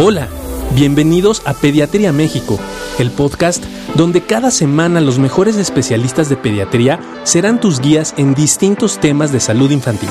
Hola, 0.00 0.28
bienvenidos 0.76 1.44
a 1.44 1.54
Pediatría 1.54 2.12
México, 2.12 2.56
el 3.00 3.10
podcast 3.10 3.64
donde 3.96 4.24
cada 4.24 4.52
semana 4.52 5.00
los 5.00 5.18
mejores 5.18 5.56
especialistas 5.56 6.28
de 6.28 6.36
pediatría 6.36 7.00
serán 7.24 7.58
tus 7.58 7.80
guías 7.80 8.14
en 8.16 8.32
distintos 8.32 9.00
temas 9.00 9.32
de 9.32 9.40
salud 9.40 9.72
infantil. 9.72 10.08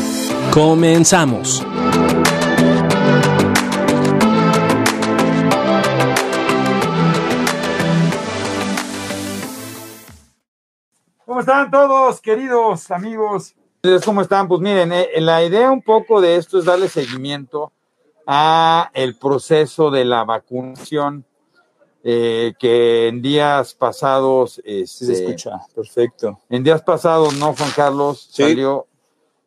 Comenzamos. 0.53 1.65
¿Cómo 11.23 11.39
están 11.39 11.71
todos, 11.71 12.19
queridos 12.19 12.91
amigos? 12.91 13.55
¿Cómo 14.03 14.19
están? 14.19 14.49
Pues 14.49 14.59
miren, 14.59 14.91
eh, 14.91 15.07
la 15.19 15.41
idea 15.45 15.71
un 15.71 15.81
poco 15.81 16.19
de 16.19 16.35
esto 16.35 16.59
es 16.59 16.65
darle 16.65 16.89
seguimiento 16.89 17.71
a 18.27 18.91
el 18.93 19.15
proceso 19.15 19.89
de 19.89 20.03
la 20.03 20.25
vacunación 20.25 21.25
eh, 22.03 22.53
que 22.59 23.07
en 23.07 23.21
días 23.21 23.73
pasados 23.73 24.61
este, 24.65 25.05
se 25.05 25.13
escucha. 25.13 25.61
Perfecto. 25.73 26.37
en 26.49 26.61
días 26.61 26.81
pasados 26.81 27.37
no 27.37 27.55
Juan 27.55 27.71
Carlos 27.73 28.27
salió 28.29 28.85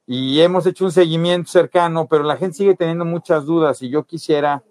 y 0.06 0.40
hemos 0.40 0.66
hecho 0.66 0.86
un 0.86 0.92
seguimiento 0.92 1.50
cercano 1.50 2.08
pero 2.08 2.24
la 2.24 2.38
gente 2.38 2.56
sigue 2.56 2.74
teniendo 2.74 3.04
muchas 3.04 3.44
dudas 3.44 3.82
y 3.82 3.90
yo 3.90 4.04
quisiera 4.04 4.64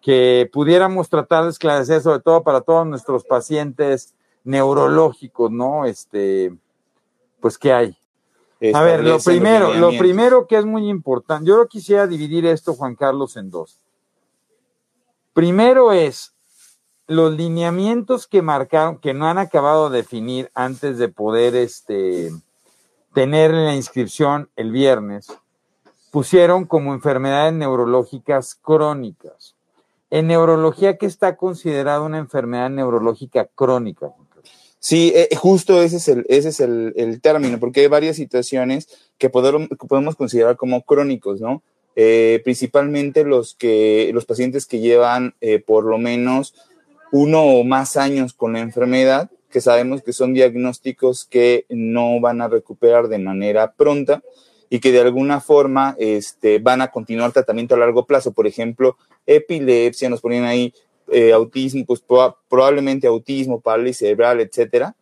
que 0.00 0.48
pudiéramos 0.52 1.08
tratar 1.08 1.44
de 1.44 1.50
esclarecer 1.50 2.00
sobre 2.00 2.20
todo 2.20 2.44
para 2.44 2.60
todos 2.60 2.86
nuestros 2.86 3.24
pacientes 3.24 4.14
neurológicos 4.44 5.50
no 5.50 5.86
este 5.86 6.56
pues 7.40 7.58
qué 7.58 7.72
hay 7.72 7.99
a 8.74 8.82
ver, 8.82 9.02
lo 9.02 9.18
primero, 9.18 9.74
lo 9.74 9.90
primero 9.90 10.46
que 10.46 10.58
es 10.58 10.66
muy 10.66 10.88
importante, 10.88 11.48
yo 11.48 11.66
quisiera 11.66 12.06
dividir 12.06 12.44
esto, 12.44 12.74
Juan 12.74 12.94
Carlos, 12.94 13.36
en 13.36 13.50
dos. 13.50 13.80
Primero 15.32 15.92
es 15.92 16.34
los 17.06 17.32
lineamientos 17.32 18.26
que 18.26 18.42
marcaron, 18.42 18.98
que 18.98 19.14
no 19.14 19.26
han 19.26 19.38
acabado 19.38 19.88
de 19.88 19.98
definir 19.98 20.50
antes 20.54 20.98
de 20.98 21.08
poder 21.08 21.56
este, 21.56 22.30
tener 23.14 23.52
la 23.52 23.74
inscripción 23.74 24.50
el 24.56 24.70
viernes, 24.70 25.26
pusieron 26.10 26.66
como 26.66 26.92
enfermedades 26.92 27.54
neurológicas 27.54 28.54
crónicas. 28.54 29.56
En 30.10 30.26
neurología, 30.26 30.98
¿qué 30.98 31.06
está 31.06 31.36
considerada 31.36 32.02
una 32.02 32.18
enfermedad 32.18 32.68
neurológica 32.68 33.46
crónica? 33.54 34.12
Sí, 34.82 35.12
eh, 35.14 35.28
justo 35.36 35.82
ese 35.82 35.98
es, 35.98 36.08
el, 36.08 36.24
ese 36.30 36.48
es 36.48 36.58
el, 36.58 37.20
término, 37.20 37.60
porque 37.60 37.80
hay 37.82 37.86
varias 37.86 38.16
situaciones 38.16 38.88
que 39.18 39.28
podemos, 39.28 39.68
podemos 39.86 40.16
considerar 40.16 40.56
como 40.56 40.82
crónicos, 40.82 41.38
¿no? 41.38 41.62
Eh, 41.96 42.40
principalmente 42.44 43.24
los, 43.24 43.54
que, 43.54 44.10
los 44.14 44.24
pacientes 44.24 44.64
que 44.64 44.80
llevan 44.80 45.34
eh, 45.42 45.58
por 45.58 45.84
lo 45.84 45.98
menos 45.98 46.54
uno 47.12 47.42
o 47.42 47.62
más 47.62 47.98
años 47.98 48.32
con 48.32 48.54
la 48.54 48.60
enfermedad, 48.60 49.30
que 49.50 49.60
sabemos 49.60 50.02
que 50.02 50.14
son 50.14 50.32
diagnósticos 50.32 51.26
que 51.26 51.66
no 51.68 52.18
van 52.18 52.40
a 52.40 52.48
recuperar 52.48 53.08
de 53.08 53.18
manera 53.18 53.72
pronta 53.72 54.22
y 54.70 54.78
que 54.78 54.92
de 54.92 55.00
alguna 55.00 55.40
forma 55.40 55.94
este, 55.98 56.58
van 56.58 56.80
a 56.80 56.90
continuar 56.90 57.32
tratamiento 57.32 57.74
a 57.74 57.78
largo 57.78 58.06
plazo. 58.06 58.32
Por 58.32 58.46
ejemplo, 58.46 58.96
epilepsia, 59.26 60.08
nos 60.08 60.22
ponen 60.22 60.44
ahí 60.44 60.72
eh, 61.10 61.32
autismo, 61.32 61.84
pues 61.86 62.02
probablemente 62.48 63.06
autismo, 63.06 63.60
parálisis 63.60 63.98
cerebral, 63.98 64.40
etcétera, 64.40 64.94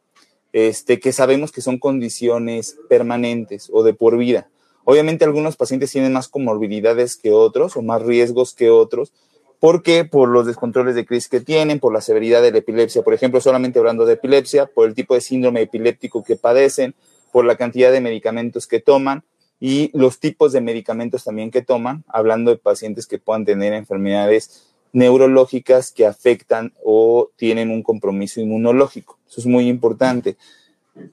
este, 0.53 1.00
que 1.00 1.12
sabemos 1.12 1.53
que 1.53 1.61
son 1.61 1.78
condiciones 1.78 2.78
permanentes 2.89 3.69
o 3.73 3.83
de 3.83 3.95
por 3.95 4.17
vida. 4.17 4.48
Obviamente 4.84 5.25
algunos 5.25 5.56
pacientes 5.56 5.91
tienen 5.91 6.15
más 6.15 6.28
comorbilidades 6.28 7.16
que 7.16 7.32
otros 7.32 7.77
o 7.77 7.82
más 7.82 8.03
riesgos 8.03 8.55
que 8.55 8.71
otros. 8.71 9.12
¿Por 9.60 9.82
qué? 9.82 10.05
Por 10.05 10.31
los 10.31 10.47
descontroles 10.47 10.94
de 10.94 11.05
crisis 11.05 11.28
que 11.28 11.41
tienen, 11.41 11.81
por 11.81 11.93
la 11.93 12.00
severidad 12.00 12.41
de 12.41 12.53
la 12.53 12.59
epilepsia, 12.59 13.03
por 13.03 13.12
ejemplo, 13.12 13.41
solamente 13.41 13.78
hablando 13.78 14.06
de 14.06 14.15
epilepsia, 14.15 14.66
por 14.66 14.88
el 14.88 14.94
tipo 14.94 15.15
de 15.15 15.21
síndrome 15.21 15.62
epiléptico 15.62 16.25
que 16.25 16.37
padecen, 16.37 16.94
por 17.32 17.44
la 17.44 17.56
cantidad 17.56 17.93
de 17.93 18.00
medicamentos 18.00 18.66
que 18.66 18.81
toman 18.81 19.25
y 19.61 19.91
los 19.93 20.21
tipos 20.21 20.53
de 20.53 20.61
medicamentos 20.61 21.25
también 21.25 21.50
que 21.50 21.62
toman, 21.62 22.05
hablando 22.09 22.50
de 22.50 22.56
pacientes 22.56 23.06
que 23.06 23.19
puedan 23.19 23.44
tener 23.44 23.72
enfermedades 23.75 24.69
neurológicas 24.98 25.92
que 25.92 26.06
afectan 26.06 26.72
o 26.84 27.31
tienen 27.36 27.70
un 27.70 27.82
compromiso 27.82 28.41
inmunológico. 28.41 29.19
Eso 29.28 29.41
es 29.41 29.47
muy 29.47 29.69
importante. 29.69 30.36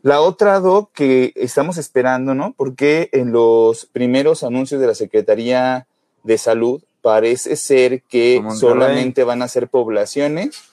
La 0.01 0.21
otra, 0.21 0.59
Doc, 0.59 0.91
que 0.93 1.31
estamos 1.35 1.77
esperando, 1.77 2.33
¿no? 2.33 2.53
Porque 2.57 3.09
en 3.11 3.31
los 3.31 3.85
primeros 3.85 4.43
anuncios 4.43 4.81
de 4.81 4.87
la 4.87 4.95
Secretaría 4.95 5.87
de 6.23 6.37
Salud 6.39 6.81
parece 7.01 7.55
ser 7.55 8.01
que 8.01 8.43
solamente 8.55 9.23
van 9.23 9.43
a 9.43 9.47
ser 9.47 9.67
poblaciones 9.67 10.63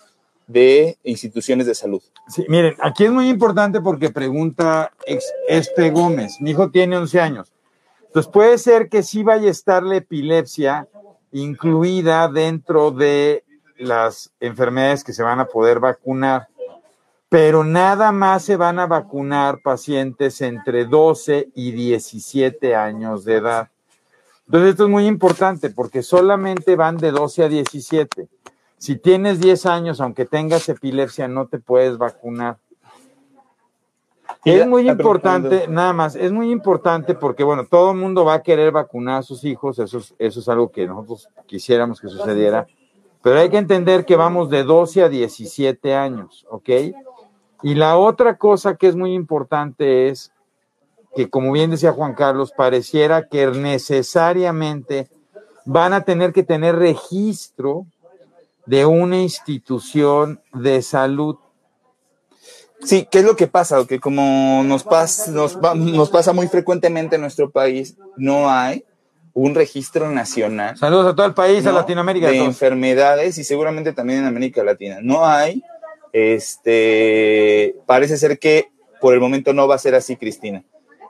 de 0.46 0.96
instituciones 1.04 1.66
de 1.66 1.74
salud. 1.74 2.02
Sí, 2.28 2.46
miren, 2.48 2.74
aquí 2.80 3.04
es 3.04 3.12
muy 3.12 3.28
importante 3.28 3.82
porque 3.82 4.08
pregunta 4.08 4.92
este 5.46 5.90
Gómez, 5.90 6.40
mi 6.40 6.52
hijo 6.52 6.70
tiene 6.70 6.96
11 6.96 7.20
años. 7.20 7.52
Entonces 8.06 8.32
puede 8.32 8.56
ser 8.56 8.88
que 8.88 9.02
sí 9.02 9.22
vaya 9.22 9.48
a 9.48 9.50
estar 9.50 9.82
la 9.82 9.96
epilepsia 9.96 10.88
incluida 11.32 12.28
dentro 12.28 12.90
de 12.90 13.44
las 13.76 14.32
enfermedades 14.38 15.02
que 15.02 15.12
se 15.12 15.22
van 15.22 15.40
a 15.40 15.46
poder 15.46 15.80
vacunar, 15.80 16.48
pero 17.28 17.64
nada 17.64 18.12
más 18.12 18.44
se 18.44 18.56
van 18.56 18.78
a 18.78 18.86
vacunar 18.86 19.60
pacientes 19.62 20.40
entre 20.42 20.84
12 20.84 21.48
y 21.54 21.72
17 21.72 22.74
años 22.74 23.24
de 23.24 23.36
edad. 23.36 23.70
Entonces 24.46 24.70
esto 24.70 24.84
es 24.84 24.90
muy 24.90 25.06
importante 25.06 25.70
porque 25.70 26.02
solamente 26.02 26.76
van 26.76 26.98
de 26.98 27.10
12 27.10 27.44
a 27.44 27.48
17. 27.48 28.28
Si 28.76 28.96
tienes 28.96 29.40
10 29.40 29.66
años, 29.66 30.00
aunque 30.00 30.26
tengas 30.26 30.68
epilepsia, 30.68 31.26
no 31.28 31.46
te 31.46 31.58
puedes 31.58 31.96
vacunar. 31.96 32.58
Es 34.44 34.66
muy 34.66 34.88
importante, 34.88 35.68
nada 35.68 35.92
más, 35.92 36.16
es 36.16 36.32
muy 36.32 36.50
importante 36.50 37.14
porque, 37.14 37.44
bueno, 37.44 37.64
todo 37.64 37.92
el 37.92 37.98
mundo 37.98 38.24
va 38.24 38.34
a 38.34 38.42
querer 38.42 38.72
vacunar 38.72 39.18
a 39.18 39.22
sus 39.22 39.44
hijos, 39.44 39.78
eso 39.78 39.98
es, 39.98 40.14
eso 40.18 40.40
es 40.40 40.48
algo 40.48 40.70
que 40.70 40.86
nosotros 40.86 41.28
quisiéramos 41.46 42.00
que 42.00 42.08
sucediera, 42.08 42.66
pero 43.22 43.38
hay 43.38 43.50
que 43.50 43.58
entender 43.58 44.04
que 44.04 44.16
vamos 44.16 44.50
de 44.50 44.64
12 44.64 45.04
a 45.04 45.08
17 45.08 45.94
años, 45.94 46.44
¿ok? 46.50 46.70
Y 47.62 47.74
la 47.76 47.96
otra 47.96 48.36
cosa 48.36 48.74
que 48.74 48.88
es 48.88 48.96
muy 48.96 49.14
importante 49.14 50.08
es 50.08 50.32
que, 51.14 51.30
como 51.30 51.52
bien 51.52 51.70
decía 51.70 51.92
Juan 51.92 52.14
Carlos, 52.14 52.52
pareciera 52.56 53.28
que 53.28 53.46
necesariamente 53.46 55.08
van 55.64 55.92
a 55.92 56.02
tener 56.02 56.32
que 56.32 56.42
tener 56.42 56.74
registro 56.74 57.86
de 58.66 58.86
una 58.86 59.20
institución 59.20 60.40
de 60.52 60.82
salud 60.82 61.36
Sí, 62.84 63.06
¿qué 63.10 63.18
es 63.18 63.24
lo 63.24 63.36
que 63.36 63.46
pasa? 63.46 63.84
Que 63.86 64.00
como 64.00 64.62
nos, 64.64 64.84
nos, 65.28 66.10
pasa 66.10 66.32
muy 66.32 66.48
frecuentemente 66.48 67.16
en 67.16 67.22
nuestro 67.22 67.50
país, 67.50 67.96
no 68.16 68.50
hay 68.50 68.84
un 69.34 69.54
registro 69.54 70.10
nacional. 70.10 70.76
Saludos 70.76 71.12
a 71.12 71.16
todo 71.16 71.26
el 71.26 71.34
país, 71.34 71.64
a 71.66 71.72
Latinoamérica. 71.72 72.28
De 72.28 72.38
enfermedades 72.38 73.38
y 73.38 73.44
seguramente 73.44 73.92
también 73.92 74.20
en 74.20 74.26
América 74.26 74.62
Latina. 74.62 74.98
No 75.00 75.24
hay, 75.24 75.62
este, 76.12 77.76
parece 77.86 78.16
ser 78.16 78.38
que 78.38 78.70
por 79.00 79.14
el 79.14 79.20
momento 79.20 79.52
no 79.52 79.66
va 79.66 79.76
a 79.76 79.78
ser 79.78 79.94
así, 79.94 80.16
Cristina. 80.16 80.64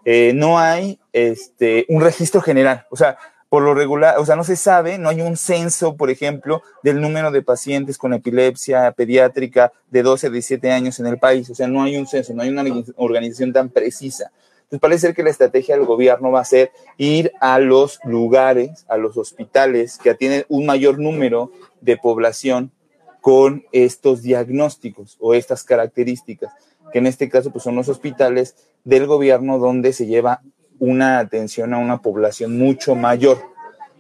Eh, 0.04 0.32
no 0.34 0.58
hay 0.58 0.98
este, 1.12 1.86
un 1.88 2.00
registro 2.00 2.40
general. 2.40 2.86
O 2.90 2.96
sea, 2.96 3.18
por 3.52 3.64
lo 3.64 3.74
regular, 3.74 4.18
o 4.18 4.24
sea, 4.24 4.34
no 4.34 4.44
se 4.44 4.56
sabe, 4.56 4.96
no 4.96 5.10
hay 5.10 5.20
un 5.20 5.36
censo, 5.36 5.94
por 5.94 6.08
ejemplo, 6.08 6.62
del 6.82 7.02
número 7.02 7.30
de 7.30 7.42
pacientes 7.42 7.98
con 7.98 8.14
epilepsia 8.14 8.90
pediátrica 8.92 9.74
de 9.90 10.02
12 10.02 10.28
a 10.28 10.30
17 10.30 10.70
años 10.70 10.98
en 11.00 11.06
el 11.06 11.18
país. 11.18 11.50
O 11.50 11.54
sea, 11.54 11.68
no 11.68 11.82
hay 11.82 11.98
un 11.98 12.06
censo, 12.06 12.32
no 12.32 12.40
hay 12.40 12.48
una 12.48 12.64
organización 12.96 13.52
tan 13.52 13.68
precisa. 13.68 14.32
Entonces, 14.62 14.80
parece 14.80 15.00
ser 15.00 15.14
que 15.14 15.22
la 15.22 15.28
estrategia 15.28 15.76
del 15.76 15.84
gobierno 15.84 16.30
va 16.30 16.40
a 16.40 16.46
ser 16.46 16.72
ir 16.96 17.30
a 17.42 17.58
los 17.58 18.00
lugares, 18.04 18.86
a 18.88 18.96
los 18.96 19.18
hospitales 19.18 19.98
que 19.98 20.08
atienden 20.08 20.46
un 20.48 20.64
mayor 20.64 20.98
número 20.98 21.52
de 21.82 21.98
población 21.98 22.72
con 23.20 23.66
estos 23.70 24.22
diagnósticos 24.22 25.18
o 25.20 25.34
estas 25.34 25.62
características, 25.62 26.54
que 26.90 27.00
en 27.00 27.06
este 27.06 27.28
caso 27.28 27.50
pues, 27.50 27.64
son 27.64 27.76
los 27.76 27.90
hospitales 27.90 28.56
del 28.84 29.06
gobierno 29.06 29.58
donde 29.58 29.92
se 29.92 30.06
lleva 30.06 30.40
una 30.82 31.20
atención 31.20 31.74
a 31.74 31.78
una 31.78 32.02
población 32.02 32.58
mucho 32.58 32.96
mayor. 32.96 33.38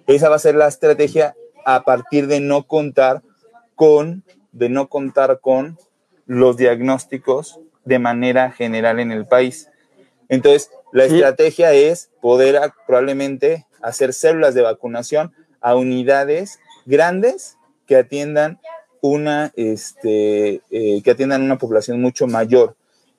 Esa 0.08 0.28
va 0.28 0.34
a 0.34 0.40
ser 0.40 0.56
la 0.56 0.66
estrategia 0.66 1.36
a 1.64 1.84
partir 1.84 2.26
de 2.26 2.40
no 2.40 2.66
contar 2.66 3.22
con, 3.76 4.24
de 4.50 4.68
no 4.68 4.88
contar 4.88 5.38
con 5.38 5.78
los 6.26 6.56
diagnósticos 6.56 7.60
de 7.84 8.00
manera 8.00 8.50
general 8.50 8.98
en 8.98 9.12
el 9.12 9.26
país. 9.26 9.70
Entonces, 10.28 10.72
la 10.90 11.04
estrategia 11.04 11.72
es 11.72 12.10
poder 12.20 12.58
probablemente 12.84 13.64
hacer 13.80 14.12
células 14.12 14.54
de 14.54 14.62
vacunación 14.62 15.32
a 15.60 15.76
unidades 15.76 16.58
grandes 16.84 17.58
que 17.86 17.94
atiendan 17.94 18.58
una, 19.00 19.52
este, 19.54 20.62
eh, 20.72 21.00
que 21.04 21.10
atiendan 21.12 21.42
una 21.42 21.58
población 21.58 22.00
mucho 22.00 22.26
mayor. 22.26 22.74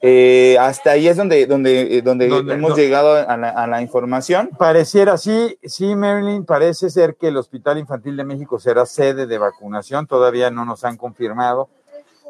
Eh, 0.05 0.57
hasta 0.59 0.91
ahí 0.91 1.07
es 1.07 1.15
donde, 1.15 1.45
donde, 1.45 1.97
eh, 1.97 2.01
donde, 2.01 2.27
Donde- 2.27 2.55
hemos 2.55 2.71
no- 2.71 2.75
llegado 2.75 3.13
a 3.25 3.37
la, 3.37 3.47
a 3.51 3.67
la 3.67 3.81
información. 3.81 4.49
Pareciera, 4.57 5.17
sí, 5.17 5.57
sí, 5.63 5.95
Marilyn, 5.95 6.43
parece 6.43 6.89
ser 6.89 7.15
que 7.15 7.29
el 7.29 7.37
Hospital 7.37 7.77
Infantil 7.77 8.17
de 8.17 8.25
México 8.25 8.59
será 8.59 8.85
sede 8.85 9.27
de 9.27 9.37
vacunación, 9.37 10.05
todavía 10.05 10.51
no 10.51 10.65
nos 10.65 10.83
han 10.83 10.97
confirmado, 10.97 11.69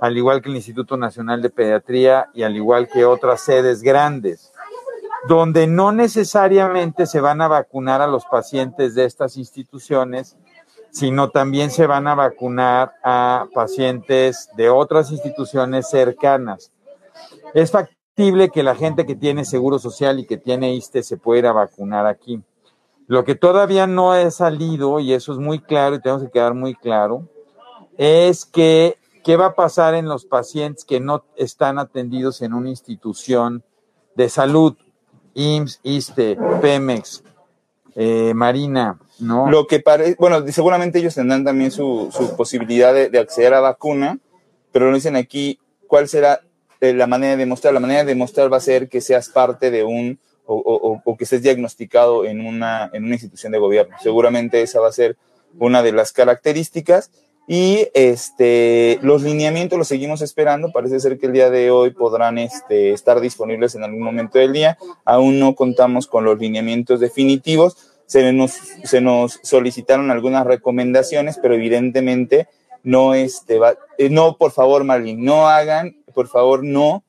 al 0.02 0.16
igual 0.16 0.44
que 0.44 0.50
el 0.50 0.56
Instituto 0.56 0.98
Nacional 0.98 1.42
de 1.42 1.50
Pediatría 1.50 2.30
y 2.36 2.44
al 2.44 2.56
igual 2.56 2.88
que 2.90 3.06
otras 3.06 3.42
sedes 3.42 3.82
grandes, 3.82 4.52
donde 5.28 5.66
no 5.66 5.92
necesariamente 5.92 7.08
se 7.08 7.22
van 7.22 7.42
a 7.42 7.48
vacunar 7.48 8.04
a 8.04 8.08
los 8.08 8.26
pacientes 8.26 8.94
de 8.94 9.06
estas 9.06 9.36
instituciones, 9.36 10.38
sino 10.92 11.30
también 11.32 11.72
se 11.72 11.88
van 11.88 12.06
a 12.08 12.14
vacunar 12.14 12.94
a 13.04 13.48
pacientes 13.52 14.50
de 14.56 14.70
otras 14.70 15.10
instituciones 15.10 15.90
cercanas. 15.90 16.72
Es 17.54 17.72
factible 17.72 18.50
que 18.50 18.64
la 18.64 18.76
gente 18.76 19.06
que 19.06 19.16
tiene 19.16 19.46
seguro 19.46 19.80
social 19.80 20.20
y 20.20 20.26
que 20.26 20.38
tiene 20.38 20.74
ISTE 20.76 21.04
se 21.04 21.18
pueda 21.18 21.52
vacunar 21.52 22.06
aquí. 22.06 22.42
Lo 23.08 23.24
que 23.24 23.36
todavía 23.36 23.88
no 23.88 24.12
ha 24.12 24.30
salido, 24.32 25.00
y 25.00 25.14
eso 25.14 25.34
es 25.34 25.40
muy 25.40 25.60
claro 25.60 25.96
y 25.96 26.02
tenemos 26.02 26.24
que 26.24 26.32
quedar 26.32 26.54
muy 26.54 26.76
claro, 26.76 27.28
es 27.98 28.46
que 28.46 28.98
qué 29.24 29.38
va 29.38 29.48
a 29.48 29.56
pasar 29.56 29.96
en 29.96 30.06
los 30.06 30.26
pacientes 30.26 30.86
que 30.86 31.00
no 31.00 31.24
están 31.36 31.80
atendidos 31.80 32.42
en 32.42 32.54
una 32.54 32.70
institución 32.70 33.64
de 34.16 34.30
salud, 34.30 34.76
IMSS, 35.34 35.80
ISTE, 35.84 36.38
Pemex, 36.62 37.24
eh, 37.96 38.34
Marina, 38.34 39.00
¿no? 39.20 39.50
Lo 39.50 39.66
que 39.66 39.80
parece, 39.80 40.16
bueno, 40.20 40.46
seguramente 40.52 41.00
ellos 41.00 41.16
tendrán 41.16 41.44
también 41.44 41.72
su, 41.72 42.10
su 42.12 42.36
posibilidad 42.36 42.94
de, 42.94 43.10
de 43.10 43.20
acceder 43.20 43.54
a 43.54 43.60
vacuna, 43.60 44.20
pero 44.72 44.90
no 44.90 44.96
dicen 44.96 45.16
aquí 45.16 45.60
cuál 45.88 46.08
será 46.08 46.42
la 46.92 47.08
manera 47.08 47.32
de 47.32 47.38
demostrar. 47.38 47.74
La 47.74 47.80
manera 47.80 48.02
de 48.04 48.08
demostrar 48.14 48.52
va 48.52 48.58
a 48.58 48.62
ser 48.62 48.90
que 48.90 49.00
seas 49.00 49.30
parte 49.30 49.72
de 49.72 49.86
un, 49.86 50.20
o, 50.46 50.56
o- 50.56 51.02
o 51.06 51.18
que 51.18 51.24
estés 51.24 51.42
diagnosticado 51.42 52.26
en 52.26 52.46
una, 52.46 52.90
en 52.92 53.06
una 53.06 53.14
institución 53.16 53.54
de 53.54 53.60
gobierno. 53.60 53.96
Seguramente 54.02 54.62
esa 54.62 54.82
va 54.82 54.90
a 54.90 54.92
ser 54.92 55.16
una 55.60 55.82
de 55.84 55.94
las 55.94 56.12
características. 56.12 57.12
Y 57.46 57.90
este, 57.94 59.00
los 59.02 59.22
lineamientos 59.22 59.78
los 59.78 59.90
seguimos 59.90 60.22
esperando. 60.22 60.72
Parece 60.72 61.00
ser 61.02 61.20
que 61.20 61.26
el 61.26 61.34
día 61.34 61.50
de 61.50 61.72
hoy 61.72 61.92
podrán 61.92 62.38
este, 62.38 62.92
estar 62.92 63.20
disponibles 63.20 63.76
en 63.76 63.84
algún 63.84 64.02
momento 64.02 64.40
del 64.40 64.54
día. 64.54 64.78
Aún 65.04 65.40
no 65.40 65.54
contamos 65.54 66.08
con 66.08 66.24
los 66.24 66.40
lineamientos 66.40 67.02
definitivos. 67.02 67.76
Se 68.06 68.32
nos, 68.32 68.52
se 68.84 69.02
nos 69.02 69.40
solicitaron 69.44 70.10
algunas 70.10 70.46
recomendaciones, 70.46 71.38
pero 71.42 71.56
evidentemente 71.56 72.48
no, 72.84 73.14
este, 73.14 73.60
va- 73.60 73.78
eh, 73.98 74.10
no, 74.10 74.38
por 74.38 74.52
favor, 74.52 74.84
Marlene, 74.84 75.22
no 75.24 75.48
hagan, 75.48 75.96
por 76.14 76.28
favor, 76.28 76.64
no 76.64 77.04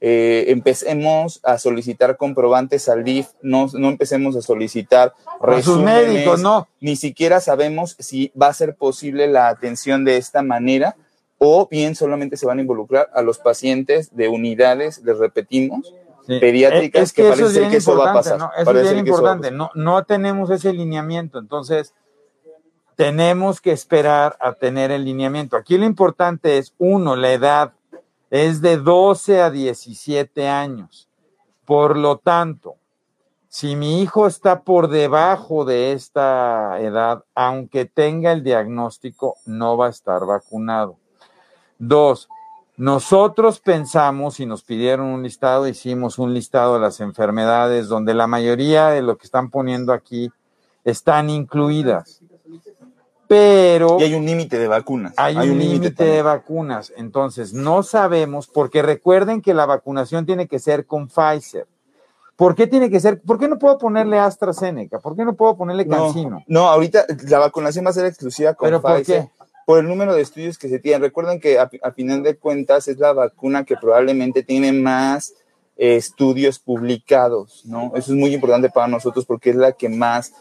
eh, 0.00 0.46
empecemos 0.48 1.38
a 1.44 1.58
solicitar 1.58 2.16
comprobantes 2.16 2.88
al 2.88 3.04
DIF, 3.04 3.28
no, 3.40 3.68
no 3.72 3.88
empecemos 3.88 4.34
a 4.36 4.42
solicitar 4.42 5.14
sus 5.38 5.46
resúmenes, 5.48 6.08
médicos, 6.08 6.40
no. 6.40 6.66
ni 6.80 6.96
siquiera 6.96 7.40
sabemos 7.40 7.94
si 8.00 8.32
va 8.40 8.48
a 8.48 8.52
ser 8.52 8.74
posible 8.74 9.28
la 9.28 9.48
atención 9.48 10.04
de 10.04 10.16
esta 10.16 10.42
manera 10.42 10.96
o 11.38 11.68
bien 11.70 11.94
solamente 11.94 12.36
se 12.36 12.46
van 12.46 12.58
a 12.58 12.62
involucrar 12.62 13.10
a 13.14 13.22
los 13.22 13.38
pacientes 13.38 14.14
de 14.14 14.28
unidades, 14.28 15.02
les 15.04 15.18
repetimos, 15.18 15.92
Sí. 16.26 16.38
pediátricas, 16.38 17.02
Es 17.02 17.12
que 17.12 17.24
parece 17.24 17.64
es 17.64 17.68
que 17.68 17.76
eso 17.78 17.96
va 17.96 18.12
a 18.12 18.14
pasar. 18.14 18.38
¿no? 18.38 18.50
Eso 18.56 18.70
es 18.78 18.82
bien 18.92 18.98
importante. 19.06 19.50
No, 19.50 19.70
no 19.74 20.04
tenemos 20.04 20.50
ese 20.50 20.72
lineamiento, 20.72 21.40
entonces 21.40 21.94
tenemos 22.96 23.60
que 23.60 23.72
esperar 23.72 24.36
a 24.40 24.52
tener 24.52 24.90
el 24.90 25.04
lineamiento. 25.04 25.56
Aquí 25.56 25.78
lo 25.78 25.84
importante 25.84 26.58
es, 26.58 26.74
uno, 26.78 27.16
la 27.16 27.32
edad 27.32 27.72
es 28.30 28.60
de 28.60 28.76
12 28.76 29.42
a 29.42 29.50
17 29.50 30.48
años. 30.48 31.08
Por 31.64 31.96
lo 31.96 32.18
tanto, 32.18 32.76
si 33.48 33.76
mi 33.76 34.00
hijo 34.00 34.26
está 34.26 34.62
por 34.62 34.88
debajo 34.88 35.64
de 35.64 35.92
esta 35.92 36.80
edad, 36.80 37.24
aunque 37.34 37.84
tenga 37.84 38.32
el 38.32 38.42
diagnóstico, 38.42 39.36
no 39.44 39.76
va 39.76 39.88
a 39.88 39.90
estar 39.90 40.24
vacunado. 40.24 40.96
Dos, 41.78 42.28
nosotros 42.78 43.60
pensamos 43.60 44.40
y 44.40 44.46
nos 44.46 44.64
pidieron 44.64 45.06
un 45.06 45.22
listado, 45.22 45.68
hicimos 45.68 46.18
un 46.18 46.32
listado 46.32 46.74
de 46.74 46.80
las 46.80 47.00
enfermedades 47.00 47.88
donde 47.88 48.14
la 48.14 48.26
mayoría 48.26 48.88
de 48.88 49.02
lo 49.02 49.18
que 49.18 49.26
están 49.26 49.50
poniendo 49.50 49.92
aquí 49.92 50.30
están 50.82 51.28
incluidas. 51.28 52.22
Pero 53.32 53.96
Y 53.98 54.02
hay 54.02 54.14
un 54.14 54.26
límite 54.26 54.58
de 54.58 54.68
vacunas. 54.68 55.14
hay, 55.16 55.36
un 55.36 55.58
límite 55.58 56.04
de 56.04 56.20
vacunas. 56.20 56.92
Entonces, 56.98 57.54
no 57.54 57.82
sabemos, 57.82 58.46
porque 58.46 58.82
recuerden 58.82 59.40
que 59.40 59.54
la 59.54 59.64
vacunación 59.64 60.26
tiene 60.26 60.46
que 60.48 60.58
ser 60.58 60.84
con 60.84 61.08
Pfizer. 61.08 61.66
¿Por 62.36 62.54
qué 62.54 62.66
tiene 62.66 62.90
que 62.90 63.00
ser? 63.00 63.22
¿Por 63.22 63.38
qué 63.38 63.48
no 63.48 63.58
puedo 63.58 63.78
ponerle 63.78 64.18
AstraZeneca? 64.18 64.98
¿Por 64.98 65.16
qué 65.16 65.24
no 65.24 65.34
puedo 65.34 65.56
ponerle 65.56 65.86
Cancino? 65.88 66.44
No, 66.46 66.60
no, 66.60 66.68
ahorita 66.68 67.06
la 67.28 67.38
vacunación 67.38 67.86
va 67.86 67.90
a 67.90 67.94
ser 67.94 68.04
exclusiva 68.04 68.52
con 68.52 68.66
¿Pero 68.66 68.82
por 68.82 68.96
Pfizer. 68.98 69.22
qué? 69.22 69.30
Por 69.64 69.78
el 69.78 69.88
número 69.88 70.14
de 70.14 70.20
estudios 70.20 70.58
que 70.58 70.68
se 70.68 70.78
tienen. 70.78 71.00
Recuerden 71.00 71.40
que 71.40 71.58
a, 71.58 71.70
a 71.82 71.92
final 71.92 72.22
de 72.22 72.36
cuentas 72.36 72.86
es 72.86 72.98
la 72.98 73.14
vacuna 73.14 73.64
que 73.64 73.76
probablemente 73.76 74.42
tiene 74.42 74.72
más 74.72 75.32
eh, 75.78 75.96
estudios 75.96 76.58
publicados, 76.58 77.62
¿no? 77.64 77.92
Eso 77.94 78.12
es 78.12 78.18
muy 78.18 78.34
importante 78.34 78.68
para 78.68 78.88
nosotros 78.88 79.24
porque 79.24 79.50
es 79.50 79.56
la 79.56 79.72
que 79.72 79.88
más 79.88 80.34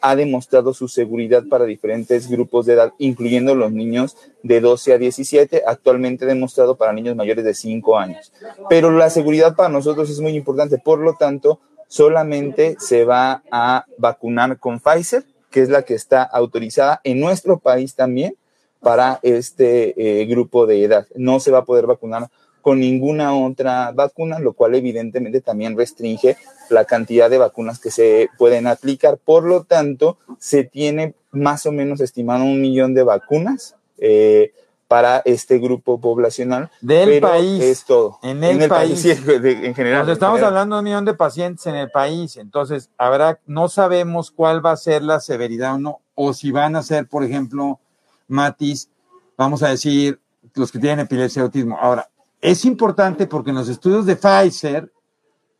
ha 0.00 0.16
demostrado 0.16 0.74
su 0.74 0.88
seguridad 0.88 1.44
para 1.48 1.64
diferentes 1.64 2.28
grupos 2.28 2.66
de 2.66 2.74
edad, 2.74 2.92
incluyendo 2.98 3.54
los 3.54 3.72
niños 3.72 4.16
de 4.42 4.60
12 4.60 4.94
a 4.94 4.98
17, 4.98 5.62
actualmente 5.66 6.26
demostrado 6.26 6.76
para 6.76 6.92
niños 6.92 7.16
mayores 7.16 7.44
de 7.44 7.54
5 7.54 7.98
años. 7.98 8.32
Pero 8.68 8.90
la 8.90 9.10
seguridad 9.10 9.56
para 9.56 9.68
nosotros 9.68 10.10
es 10.10 10.20
muy 10.20 10.36
importante, 10.36 10.78
por 10.78 10.98
lo 10.98 11.14
tanto, 11.14 11.60
solamente 11.88 12.76
se 12.78 13.04
va 13.04 13.42
a 13.50 13.86
vacunar 13.98 14.58
con 14.58 14.80
Pfizer, 14.80 15.24
que 15.50 15.62
es 15.62 15.68
la 15.68 15.82
que 15.82 15.94
está 15.94 16.22
autorizada 16.22 17.00
en 17.04 17.20
nuestro 17.20 17.58
país 17.58 17.94
también 17.94 18.36
para 18.80 19.18
este 19.22 20.20
eh, 20.20 20.26
grupo 20.26 20.66
de 20.66 20.84
edad. 20.84 21.06
No 21.14 21.40
se 21.40 21.50
va 21.50 21.58
a 21.58 21.64
poder 21.64 21.86
vacunar 21.86 22.28
con 22.66 22.80
ninguna 22.80 23.32
otra 23.32 23.92
vacuna, 23.92 24.40
lo 24.40 24.52
cual 24.52 24.74
evidentemente 24.74 25.40
también 25.40 25.76
restringe 25.78 26.36
la 26.68 26.84
cantidad 26.84 27.30
de 27.30 27.38
vacunas 27.38 27.78
que 27.78 27.92
se 27.92 28.28
pueden 28.38 28.66
aplicar. 28.66 29.18
Por 29.18 29.44
lo 29.44 29.62
tanto, 29.62 30.18
se 30.40 30.64
tiene 30.64 31.14
más 31.30 31.64
o 31.66 31.70
menos 31.70 32.00
estimado 32.00 32.42
un 32.42 32.60
millón 32.60 32.92
de 32.92 33.04
vacunas 33.04 33.76
eh, 33.98 34.52
para 34.88 35.22
este 35.24 35.60
grupo 35.60 36.00
poblacional. 36.00 36.68
Del 36.80 37.08
pero 37.08 37.28
país. 37.28 37.62
Es 37.62 37.84
todo. 37.84 38.18
En 38.24 38.42
el 38.42 38.68
país. 38.68 38.98
sí, 39.00 39.14
de- 39.14 39.64
en 39.68 39.72
general. 39.76 40.00
Nos 40.00 40.08
en 40.08 40.12
estamos 40.14 40.38
general. 40.40 40.52
hablando 40.54 40.74
de 40.74 40.80
un 40.80 40.84
millón 40.86 41.04
de 41.04 41.14
pacientes 41.14 41.64
en 41.68 41.76
el 41.76 41.92
país, 41.92 42.36
entonces 42.36 42.90
habrá, 42.98 43.38
no 43.46 43.68
sabemos 43.68 44.32
cuál 44.32 44.66
va 44.66 44.72
a 44.72 44.76
ser 44.76 45.04
la 45.04 45.20
severidad 45.20 45.74
o 45.74 45.78
no, 45.78 46.00
o 46.16 46.32
si 46.32 46.50
van 46.50 46.74
a 46.74 46.82
ser, 46.82 47.06
por 47.06 47.22
ejemplo, 47.22 47.78
Matis, 48.26 48.88
vamos 49.36 49.62
a 49.62 49.68
decir, 49.68 50.18
los 50.56 50.72
que 50.72 50.80
tienen 50.80 50.98
epilepsia 50.98 51.42
y 51.42 51.42
autismo. 51.44 51.78
Ahora, 51.80 52.08
es 52.46 52.64
importante 52.64 53.26
porque 53.26 53.50
en 53.50 53.56
los 53.56 53.68
estudios 53.68 54.06
de 54.06 54.14
Pfizer 54.14 54.92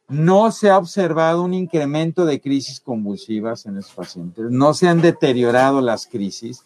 no 0.07 0.53
se 0.53 0.71
ha 0.71 0.79
observado 0.79 1.43
un 1.43 1.53
incremento 1.53 2.25
de 2.25 2.41
crisis 2.41 2.79
convulsivas 2.79 3.67
en 3.67 3.79
esos 3.79 3.91
pacientes, 3.91 4.45
no 4.51 4.73
se 4.73 4.87
han 4.87 5.01
deteriorado 5.01 5.81
las 5.81 6.07
crisis. 6.07 6.63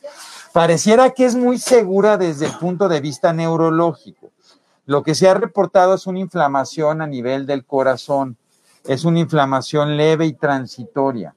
Pareciera 0.52 1.08
que 1.08 1.24
es 1.24 1.34
muy 1.34 1.56
segura 1.56 2.18
desde 2.18 2.44
el 2.44 2.52
punto 2.58 2.86
de 2.86 3.00
vista 3.00 3.32
neurológico. 3.32 4.30
Lo 4.84 5.02
que 5.02 5.14
se 5.14 5.26
ha 5.26 5.32
reportado 5.32 5.94
es 5.94 6.06
una 6.06 6.18
inflamación 6.18 7.00
a 7.00 7.06
nivel 7.06 7.46
del 7.46 7.64
corazón, 7.64 8.36
es 8.84 9.06
una 9.06 9.20
inflamación 9.20 9.96
leve 9.96 10.26
y 10.26 10.34
transitoria, 10.34 11.34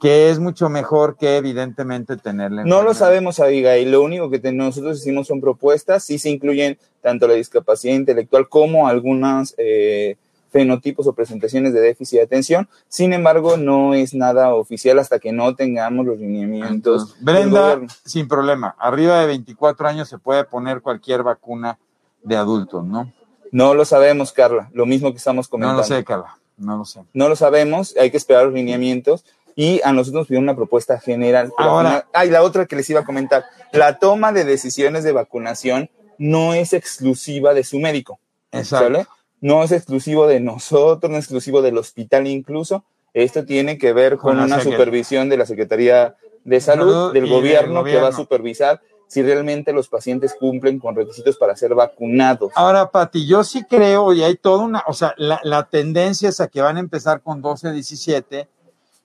que 0.00 0.30
es 0.30 0.38
mucho 0.38 0.68
mejor 0.68 1.16
que 1.16 1.36
evidentemente 1.36 2.16
tenerla. 2.16 2.64
No 2.64 2.82
lo 2.82 2.94
sabemos, 2.94 3.40
Abigail. 3.40 3.90
Lo 3.90 4.02
único 4.02 4.30
que 4.30 4.38
te- 4.38 4.52
nosotros 4.52 4.98
hicimos 5.00 5.26
son 5.26 5.40
propuestas. 5.40 6.04
Sí 6.04 6.18
se 6.18 6.30
incluyen 6.30 6.78
tanto 7.02 7.26
la 7.26 7.34
discapacidad 7.34 7.94
intelectual 7.94 8.48
como 8.48 8.86
algunos 8.88 9.54
eh, 9.58 10.16
fenotipos 10.50 11.06
o 11.06 11.12
presentaciones 11.12 11.72
de 11.72 11.80
déficit 11.80 12.18
de 12.18 12.24
atención. 12.24 12.68
Sin 12.88 13.12
embargo, 13.12 13.56
no 13.56 13.92
es 13.94 14.14
nada 14.14 14.54
oficial 14.54 14.98
hasta 14.98 15.18
que 15.18 15.32
no 15.32 15.54
tengamos 15.54 16.06
los 16.06 16.18
lineamientos. 16.18 17.16
Brenda, 17.20 17.80
sin 18.04 18.28
problema, 18.28 18.74
arriba 18.78 19.20
de 19.20 19.26
24 19.26 19.88
años 19.88 20.08
se 20.08 20.18
puede 20.18 20.44
poner 20.44 20.80
cualquier 20.80 21.22
vacuna 21.22 21.78
de 22.22 22.36
adultos, 22.36 22.84
¿no? 22.84 23.12
No 23.50 23.74
lo 23.74 23.84
sabemos, 23.84 24.32
Carla. 24.32 24.70
Lo 24.72 24.86
mismo 24.86 25.10
que 25.10 25.18
estamos 25.18 25.46
No 25.46 25.50
comentando. 25.50 25.80
lo 25.82 25.86
sé, 25.86 26.04
Carla, 26.04 26.36
no 26.56 26.76
lo 26.78 26.84
sé. 26.84 27.00
No 27.14 27.28
lo 27.28 27.36
sabemos. 27.36 27.94
Hay 27.98 28.10
que 28.10 28.16
esperar 28.18 28.44
los 28.44 28.54
lineamientos. 28.54 29.24
Y 29.60 29.80
a 29.82 29.92
nosotros 29.92 30.20
nos 30.20 30.26
pidieron 30.28 30.44
una 30.44 30.54
propuesta 30.54 31.00
general. 31.00 31.50
Ahora- 31.58 31.88
final- 31.88 32.04
Ah, 32.12 32.24
y 32.24 32.30
la 32.30 32.44
otra 32.44 32.66
que 32.66 32.76
les 32.76 32.88
iba 32.90 33.00
a 33.00 33.04
comentar. 33.04 33.44
La 33.72 33.98
toma 33.98 34.30
de 34.32 34.44
decisiones 34.44 35.02
de 35.02 35.10
vacunación 35.10 35.90
no 36.16 36.54
es 36.54 36.72
exclusiva 36.72 37.54
de 37.54 37.64
su 37.64 37.80
médico. 37.80 38.20
Exacto. 38.52 38.86
¿sale? 38.86 39.06
No 39.40 39.64
es 39.64 39.72
exclusivo 39.72 40.28
de 40.28 40.38
nosotros, 40.38 41.10
no 41.10 41.18
es 41.18 41.24
exclusivo 41.24 41.60
del 41.60 41.76
hospital 41.76 42.28
incluso. 42.28 42.84
Esto 43.14 43.44
tiene 43.44 43.78
que 43.78 43.92
ver 43.92 44.16
con, 44.16 44.38
una 44.38 44.60
supervisión 44.60 45.28
de 45.28 45.38
la 45.38 45.44
Secretaría 45.44 46.14
de 46.44 46.60
Salud, 46.60 47.12
del 47.12 47.28
gobierno, 47.28 47.82
que 47.82 47.96
va 47.96 48.08
a 48.08 48.12
supervisar 48.12 48.80
si 49.08 49.22
realmente 49.22 49.72
los 49.72 49.88
pacientes 49.88 50.36
cumplen 50.38 50.78
con 50.78 50.94
requisitos 50.94 51.36
para 51.36 51.56
ser 51.56 51.74
vacunados. 51.74 52.52
Ahora, 52.54 52.92
Pati, 52.92 53.26
yo 53.26 53.42
sí 53.42 53.64
creo, 53.68 54.12
y 54.12 54.22
hay 54.22 54.36
toda 54.36 54.62
una, 54.62 54.84
o 54.86 54.92
sea, 54.92 55.14
la, 55.16 55.40
la 55.42 55.64
tendencia 55.68 56.28
es 56.28 56.40
a 56.40 56.46
que 56.46 56.60
van 56.60 56.76
a 56.76 56.80
empezar 56.80 57.22
con 57.22 57.42
12, 57.42 57.72
17, 57.72 58.46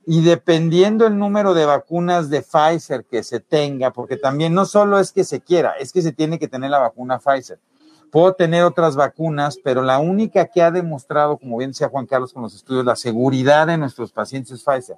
y 0.05 0.21
dependiendo 0.21 1.07
el 1.07 1.17
número 1.17 1.53
de 1.53 1.65
vacunas 1.65 2.29
de 2.29 2.41
Pfizer 2.41 3.05
que 3.05 3.23
se 3.23 3.39
tenga, 3.39 3.91
porque 3.91 4.17
también 4.17 4.53
no 4.53 4.65
solo 4.65 4.99
es 4.99 5.11
que 5.11 5.23
se 5.23 5.41
quiera, 5.41 5.71
es 5.79 5.93
que 5.93 6.01
se 6.01 6.11
tiene 6.11 6.39
que 6.39 6.47
tener 6.47 6.69
la 6.69 6.79
vacuna 6.79 7.19
Pfizer. 7.19 7.59
Puedo 8.11 8.33
tener 8.33 8.63
otras 8.63 8.95
vacunas, 8.95 9.57
pero 9.63 9.81
la 9.81 9.99
única 9.99 10.45
que 10.45 10.61
ha 10.61 10.71
demostrado, 10.71 11.37
como 11.37 11.57
bien 11.57 11.71
decía 11.71 11.89
Juan 11.89 12.05
Carlos 12.05 12.33
con 12.33 12.43
los 12.43 12.53
estudios, 12.53 12.85
la 12.85 12.95
seguridad 12.95 13.65
de 13.67 13.77
nuestros 13.77 14.11
pacientes 14.11 14.51
es 14.51 14.63
Pfizer. 14.63 14.97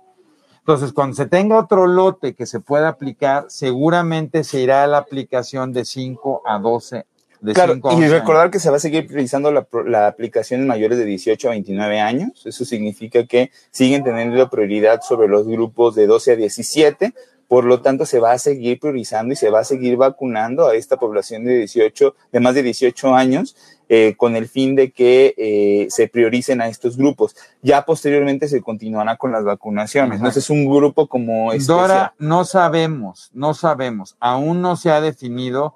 Entonces, 0.59 0.91
cuando 0.91 1.15
se 1.15 1.27
tenga 1.27 1.59
otro 1.59 1.85
lote 1.85 2.33
que 2.33 2.47
se 2.47 2.59
pueda 2.59 2.89
aplicar, 2.89 3.45
seguramente 3.49 4.43
se 4.43 4.61
irá 4.61 4.83
a 4.83 4.87
la 4.87 4.97
aplicación 4.97 5.71
de 5.71 5.85
5 5.85 6.41
a 6.45 6.57
12 6.57 7.05
de 7.41 7.53
Claro, 7.53 7.73
cinco 7.73 7.91
y 7.91 7.95
11 7.95 8.09
recordar 8.19 8.43
años. 8.43 8.51
que 8.53 8.59
se 8.59 8.69
va 8.69 8.77
a 8.77 8.79
seguir 8.79 9.07
priorizando 9.07 9.51
la, 9.51 9.63
pro- 9.63 9.83
la 9.83 10.07
aplicación 10.07 10.61
en 10.61 10.67
mayores 10.67 10.97
de 10.97 11.05
18 11.05 11.47
a 11.47 11.51
29 11.51 11.99
años. 11.99 12.45
Eso 12.45 12.65
significa 12.65 13.25
que 13.25 13.51
siguen 13.71 14.03
teniendo 14.03 14.49
prioridad 14.49 15.01
sobre 15.01 15.27
los 15.27 15.47
grupos 15.47 15.95
de 15.95 16.07
12 16.07 16.31
a 16.33 16.35
17. 16.35 17.13
Por 17.47 17.63
lo 17.65 17.81
tanto, 17.81 18.07
se 18.07 18.19
va 18.19 18.31
a 18.31 18.39
seguir 18.39 18.79
priorizando 18.79 19.33
y 19.33 19.35
se 19.35 19.51
va 19.51 19.59
a 19.59 19.63
seguir 19.63 19.97
vacunando 19.97 20.67
a 20.67 20.75
esta 20.75 20.97
población 20.97 21.45
de 21.45 21.57
18, 21.59 22.15
de 22.31 22.39
más 22.39 22.55
de 22.55 22.63
18 22.63 23.13
años, 23.13 23.55
eh, 23.87 24.15
con 24.17 24.35
el 24.35 24.47
fin 24.47 24.75
de 24.75 24.89
que 24.91 25.35
eh, 25.37 25.85
se 25.91 26.07
prioricen 26.07 26.59
a 26.59 26.67
estos 26.69 26.97
grupos. 26.97 27.35
Ya 27.61 27.85
posteriormente 27.85 28.47
se 28.47 28.63
continuará 28.63 29.17
con 29.17 29.31
las 29.31 29.43
vacunaciones. 29.43 30.15
Ajá. 30.15 30.23
No 30.23 30.29
es 30.29 30.49
un 30.49 30.65
grupo 30.67 31.05
como 31.05 31.51
especial. 31.53 31.77
Dora, 31.77 32.13
no 32.17 32.45
sabemos, 32.45 33.29
no 33.35 33.53
sabemos, 33.53 34.15
aún 34.19 34.63
no 34.63 34.75
se 34.75 34.89
ha 34.89 34.99
definido 34.99 35.75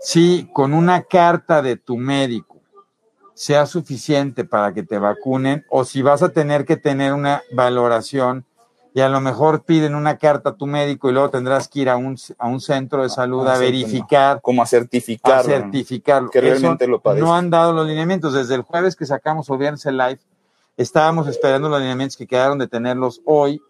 si 0.00 0.48
con 0.52 0.74
una 0.74 1.02
carta 1.02 1.62
de 1.62 1.76
tu 1.76 1.96
médico 1.96 2.56
sea 3.34 3.66
suficiente 3.66 4.44
para 4.44 4.72
que 4.72 4.82
te 4.82 4.98
vacunen 4.98 5.64
o 5.70 5.84
si 5.84 6.02
vas 6.02 6.22
a 6.22 6.30
tener 6.30 6.64
que 6.64 6.76
tener 6.76 7.12
una 7.12 7.42
valoración 7.52 8.44
y 8.94 9.00
a 9.00 9.08
lo 9.08 9.20
mejor 9.20 9.62
piden 9.62 9.94
una 9.94 10.16
carta 10.16 10.50
a 10.50 10.54
tu 10.56 10.66
médico 10.66 11.08
y 11.08 11.12
luego 11.12 11.30
tendrás 11.30 11.68
que 11.68 11.80
ir 11.80 11.88
a 11.88 11.96
un, 11.96 12.16
a 12.38 12.48
un 12.48 12.60
centro 12.60 13.02
de 13.02 13.08
salud 13.08 13.46
Ah, 13.46 13.52
a 13.52 13.56
sí, 13.56 13.62
verificar, 13.62 14.40
como 14.40 14.62
a 14.62 14.64
a 14.64 14.66
certificarlo. 14.66 15.50
¿no? 15.50 15.56
certificarlo. 15.56 16.30
Que 16.30 16.40
realmente 16.40 16.84
Eso 16.84 17.00
lo. 17.04 17.14
No 17.14 17.34
han 17.34 17.48
dado 17.48 17.72
los 17.72 17.86
lineamientos. 17.86 18.32
Desde 18.32 18.56
el 18.56 18.62
jueves 18.62 18.96
que 18.96 19.06
sacamos 19.06 19.50
o 19.50 19.58
viernes 19.58 19.86
el 19.86 19.98
live, 19.98 20.18
estábamos 20.76 21.28
esperando 21.28 21.68
los 21.68 21.78
lineamientos 21.78 22.16
que 22.16 22.26
quedaron 22.26 22.58
de 22.58 22.66
tenerlos 22.66 23.20
hoy 23.24 23.60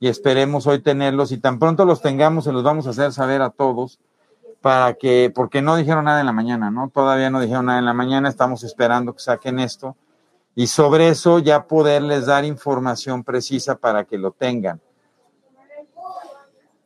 y 0.00 0.08
esperemos 0.08 0.66
hoy 0.66 0.80
tenerlos 0.80 1.30
y 1.30 1.38
tan 1.38 1.58
pronto 1.58 1.84
los 1.84 2.02
tengamos 2.02 2.44
se 2.44 2.52
los 2.52 2.62
vamos 2.62 2.86
a 2.86 2.90
hacer 2.90 3.12
saber 3.12 3.42
a 3.42 3.50
todos 3.50 4.00
para 4.64 4.94
que, 4.94 5.30
porque 5.34 5.60
no 5.60 5.76
dijeron 5.76 6.06
nada 6.06 6.20
en 6.20 6.26
la 6.26 6.32
mañana, 6.32 6.70
¿no? 6.70 6.88
Todavía 6.88 7.28
no 7.28 7.38
dijeron 7.38 7.66
nada 7.66 7.80
en 7.80 7.84
la 7.84 7.92
mañana, 7.92 8.30
estamos 8.30 8.64
esperando 8.64 9.12
que 9.12 9.18
saquen 9.18 9.58
esto 9.58 9.94
y 10.54 10.68
sobre 10.68 11.08
eso 11.10 11.38
ya 11.38 11.66
poderles 11.66 12.24
dar 12.24 12.46
información 12.46 13.24
precisa 13.24 13.74
para 13.74 14.04
que 14.04 14.16
lo 14.16 14.30
tengan. 14.30 14.80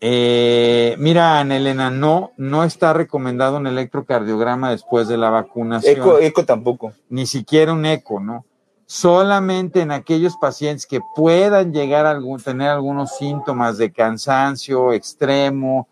Eh, 0.01 0.97
mira, 0.99 1.39
Ana 1.39 1.57
Elena, 1.57 1.89
no, 1.89 2.33
no 2.37 2.65
está 2.65 2.95
recomendado 2.95 3.59
un 3.59 3.69
electrocardiograma 3.69 4.73
después 4.73 5.07
de 5.07 5.17
la 5.17 5.31
vacunación 5.31 5.99
Eco, 5.99 6.19
eco 6.19 6.45
tampoco. 6.45 6.95
ni 7.09 7.27
siquiera 7.27 7.73
un 7.73 7.87
eco, 7.87 8.19
¿no? 8.19 8.45
Solamente 8.87 9.83
en 9.83 9.93
aquellos 9.93 10.37
pacientes 10.37 10.85
que 10.85 10.99
puedan 11.15 11.73
llegar 11.73 12.07
a 12.07 12.11
algún, 12.11 12.41
tener 12.41 12.71
algunos 12.71 13.17
síntomas 13.17 13.79
de 13.79 13.93
cansancio 13.93 14.93
extremo, 14.93 15.87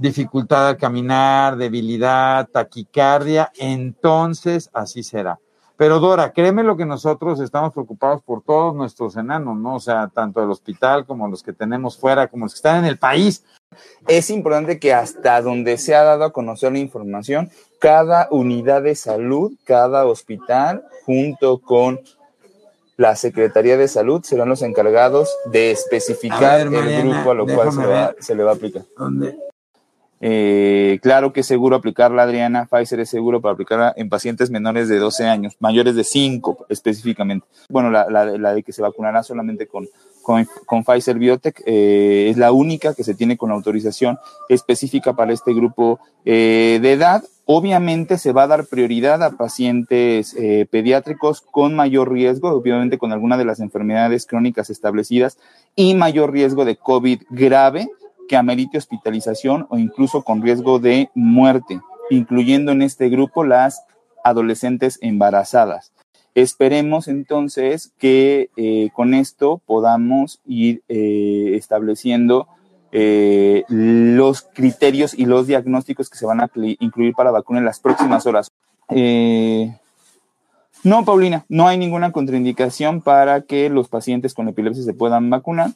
dificultad 0.00 0.68
al 0.68 0.76
caminar, 0.76 1.56
debilidad, 1.56 2.48
taquicardia, 2.48 3.52
entonces 3.58 4.70
así 4.72 5.02
será. 5.02 5.38
Pero 5.76 5.98
Dora, 5.98 6.32
créeme 6.32 6.62
lo 6.62 6.76
que 6.76 6.84
nosotros 6.84 7.40
estamos 7.40 7.72
preocupados 7.72 8.22
por 8.22 8.42
todos 8.42 8.74
nuestros 8.74 9.16
enanos, 9.16 9.56
¿no? 9.56 9.76
O 9.76 9.80
sea, 9.80 10.08
tanto 10.12 10.40
del 10.40 10.50
hospital 10.50 11.06
como 11.06 11.26
los 11.28 11.42
que 11.42 11.52
tenemos 11.54 11.96
fuera, 11.98 12.28
como 12.28 12.44
los 12.44 12.52
que 12.52 12.58
están 12.58 12.78
en 12.80 12.84
el 12.84 12.98
país. 12.98 13.44
es 14.06 14.28
importante 14.30 14.78
que 14.78 14.92
hasta 14.92 15.40
donde 15.40 15.78
se 15.78 15.94
ha 15.94 16.02
dado 16.02 16.24
a 16.24 16.32
conocer 16.32 16.72
la 16.72 16.78
información, 16.80 17.50
cada 17.80 18.28
unidad 18.30 18.82
de 18.82 18.94
salud, 18.94 19.52
cada 19.64 20.04
hospital, 20.06 20.84
junto 21.06 21.58
con 21.58 22.00
la 22.98 23.16
Secretaría 23.16 23.78
de 23.78 23.88
Salud, 23.88 24.22
serán 24.22 24.50
los 24.50 24.60
encargados 24.60 25.34
de 25.46 25.70
especificar 25.70 26.60
el 26.60 27.02
grupo 27.08 27.30
a 27.30 27.34
lo 27.34 27.46
cual 27.46 27.72
se, 27.72 27.86
va- 27.86 28.14
se 28.18 28.34
le 28.34 28.42
va 28.42 28.50
a 28.50 28.54
aplicar. 28.54 28.82
¿Dónde? 28.98 29.38
Eh, 30.22 30.98
claro 31.02 31.32
que 31.32 31.40
es 31.40 31.46
seguro 31.46 31.76
aplicarla, 31.76 32.24
Adriana. 32.24 32.66
Pfizer 32.70 33.00
es 33.00 33.08
seguro 33.10 33.40
para 33.40 33.54
aplicarla 33.54 33.92
en 33.96 34.08
pacientes 34.10 34.50
menores 34.50 34.88
de 34.88 34.98
12 34.98 35.26
años, 35.26 35.56
mayores 35.60 35.94
de 35.96 36.04
5 36.04 36.66
específicamente. 36.68 37.46
Bueno, 37.70 37.90
la, 37.90 38.08
la- 38.10 38.24
la 38.36 38.54
de 38.54 38.62
que 38.62 38.72
se 38.72 38.82
vacunará 38.82 39.22
solamente 39.22 39.66
con, 39.66 39.88
con, 40.22 40.46
con 40.66 40.84
Pfizer 40.84 41.18
Biotech 41.18 41.62
eh, 41.64 42.28
es 42.30 42.36
la 42.36 42.52
única 42.52 42.94
que 42.94 43.04
se 43.04 43.14
tiene 43.14 43.36
con 43.38 43.50
autorización 43.50 44.18
específica 44.50 45.14
para 45.14 45.32
este 45.32 45.54
grupo 45.54 46.00
eh, 46.24 46.78
de 46.82 46.92
edad. 46.92 47.22
Obviamente 47.46 48.16
se 48.18 48.30
va 48.32 48.44
a 48.44 48.46
dar 48.46 48.66
prioridad 48.66 49.22
a 49.24 49.30
pacientes 49.32 50.34
eh, 50.38 50.66
pediátricos 50.70 51.40
con 51.40 51.74
mayor 51.74 52.12
riesgo, 52.12 52.50
obviamente 52.50 52.96
con 52.98 53.10
alguna 53.12 53.36
de 53.36 53.44
las 53.44 53.58
enfermedades 53.58 54.24
crónicas 54.26 54.70
establecidas 54.70 55.36
y 55.74 55.94
mayor 55.94 56.30
riesgo 56.30 56.64
de 56.64 56.76
COVID 56.76 57.22
grave 57.30 57.88
que 58.30 58.36
amerite 58.36 58.78
hospitalización 58.78 59.66
o 59.70 59.76
incluso 59.76 60.22
con 60.22 60.40
riesgo 60.40 60.78
de 60.78 61.10
muerte, 61.16 61.80
incluyendo 62.10 62.70
en 62.70 62.80
este 62.80 63.08
grupo 63.08 63.42
las 63.42 63.82
adolescentes 64.22 65.00
embarazadas. 65.02 65.90
Esperemos 66.36 67.08
entonces 67.08 67.92
que 67.98 68.50
eh, 68.56 68.90
con 68.94 69.14
esto 69.14 69.60
podamos 69.66 70.40
ir 70.46 70.84
eh, 70.88 71.56
estableciendo 71.56 72.46
eh, 72.92 73.64
los 73.66 74.42
criterios 74.42 75.12
y 75.12 75.26
los 75.26 75.48
diagnósticos 75.48 76.08
que 76.08 76.16
se 76.16 76.26
van 76.26 76.40
a 76.40 76.48
incluir 76.54 77.14
para 77.14 77.32
vacuna 77.32 77.58
en 77.58 77.64
las 77.64 77.80
próximas 77.80 78.26
horas. 78.26 78.52
No, 80.84 81.04
Paulina, 81.04 81.46
no 81.48 81.66
hay 81.66 81.78
ninguna 81.78 82.12
contraindicación 82.12 83.00
para 83.00 83.40
que 83.40 83.68
los 83.70 83.88
pacientes 83.88 84.34
con 84.34 84.46
epilepsia 84.46 84.84
se 84.84 84.94
puedan 84.94 85.30
vacunar. 85.30 85.72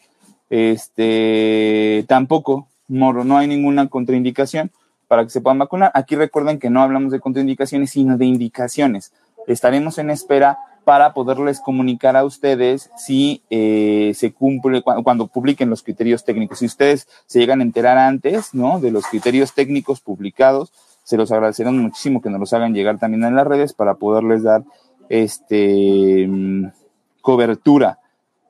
Este, 0.50 2.04
tampoco, 2.08 2.68
Moro, 2.88 3.24
no 3.24 3.36
hay 3.38 3.46
ninguna 3.46 3.88
contraindicación 3.88 4.70
para 5.08 5.24
que 5.24 5.30
se 5.30 5.40
puedan 5.40 5.58
vacunar. 5.58 5.90
Aquí 5.94 6.16
recuerden 6.16 6.58
que 6.58 6.70
no 6.70 6.82
hablamos 6.82 7.12
de 7.12 7.20
contraindicaciones, 7.20 7.90
sino 7.90 8.16
de 8.18 8.26
indicaciones. 8.26 9.12
Estaremos 9.46 9.98
en 9.98 10.10
espera 10.10 10.58
para 10.84 11.14
poderles 11.14 11.60
comunicar 11.60 12.14
a 12.16 12.24
ustedes 12.24 12.90
si 12.96 13.42
eh, 13.48 14.12
se 14.14 14.32
cumple 14.32 14.82
cu- 14.82 15.02
cuando 15.02 15.26
publiquen 15.28 15.70
los 15.70 15.82
criterios 15.82 16.24
técnicos. 16.24 16.58
Si 16.58 16.66
ustedes 16.66 17.08
se 17.26 17.38
llegan 17.38 17.60
a 17.60 17.64
enterar 17.64 17.96
antes, 17.96 18.52
¿no? 18.54 18.80
De 18.80 18.90
los 18.90 19.06
criterios 19.06 19.54
técnicos 19.54 20.00
publicados, 20.00 20.72
se 21.02 21.16
los 21.16 21.32
agradecerán 21.32 21.78
muchísimo 21.78 22.20
que 22.20 22.30
nos 22.30 22.40
los 22.40 22.52
hagan 22.52 22.74
llegar 22.74 22.98
también 22.98 23.24
en 23.24 23.34
las 23.34 23.46
redes 23.46 23.72
para 23.72 23.94
poderles 23.94 24.42
dar 24.42 24.62
este 25.08 26.26
mm, 26.28 26.66
cobertura 27.22 27.98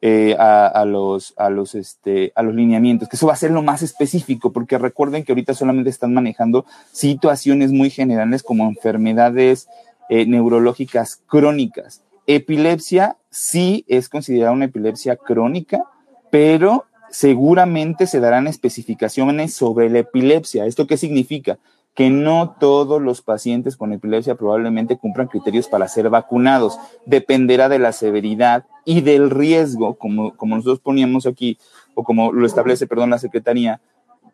eh, 0.06 0.36
a, 0.38 0.84
los 0.84 1.32
a 1.38 1.48
los 1.48 1.74
este 1.74 2.30
a 2.34 2.42
los 2.42 2.54
lineamientos 2.54 3.08
que 3.08 3.16
eso 3.16 3.26
va 3.26 3.32
a 3.32 3.36
ser 3.36 3.52
lo 3.52 3.62
más 3.62 3.80
específico 3.80 4.52
porque 4.52 4.76
recuerden 4.76 5.24
que 5.24 5.32
ahorita 5.32 5.54
solamente 5.54 5.88
están 5.88 6.12
manejando 6.12 6.66
situaciones 6.92 7.72
muy 7.72 7.88
generales 7.88 8.42
como 8.42 8.68
enfermedades 8.68 9.66
eh, 10.10 10.26
neurológicas 10.26 11.22
crónicas. 11.26 12.02
Epilepsia 12.26 13.16
sí 13.30 13.86
es 13.88 14.10
considerada 14.10 14.52
una 14.52 14.66
epilepsia 14.66 15.16
crónica 15.16 15.82
pero 16.28 16.84
seguramente 17.10 18.06
se 18.06 18.20
darán 18.20 18.46
especificaciones 18.46 19.54
sobre 19.54 19.88
la 19.88 20.00
epilepsia. 20.00 20.66
Esto 20.66 20.86
qué 20.86 20.98
significa 20.98 21.56
que 21.94 22.10
no 22.10 22.56
todos 22.58 23.00
los 23.00 23.22
pacientes 23.22 23.76
con 23.76 23.92
epilepsia 23.92 24.34
probablemente 24.34 24.98
cumplan 24.98 25.28
criterios 25.28 25.68
para 25.68 25.88
ser 25.88 26.10
vacunados. 26.10 26.78
Dependerá 27.06 27.68
de 27.68 27.78
la 27.78 27.92
severidad 27.92 28.66
y 28.84 29.00
del 29.00 29.30
riesgo, 29.30 29.94
como, 29.94 30.36
como 30.36 30.56
nosotros 30.56 30.80
poníamos 30.80 31.26
aquí, 31.26 31.56
o 31.94 32.02
como 32.02 32.32
lo 32.32 32.46
establece, 32.46 32.86
perdón, 32.86 33.10
la 33.10 33.18
Secretaría, 33.18 33.80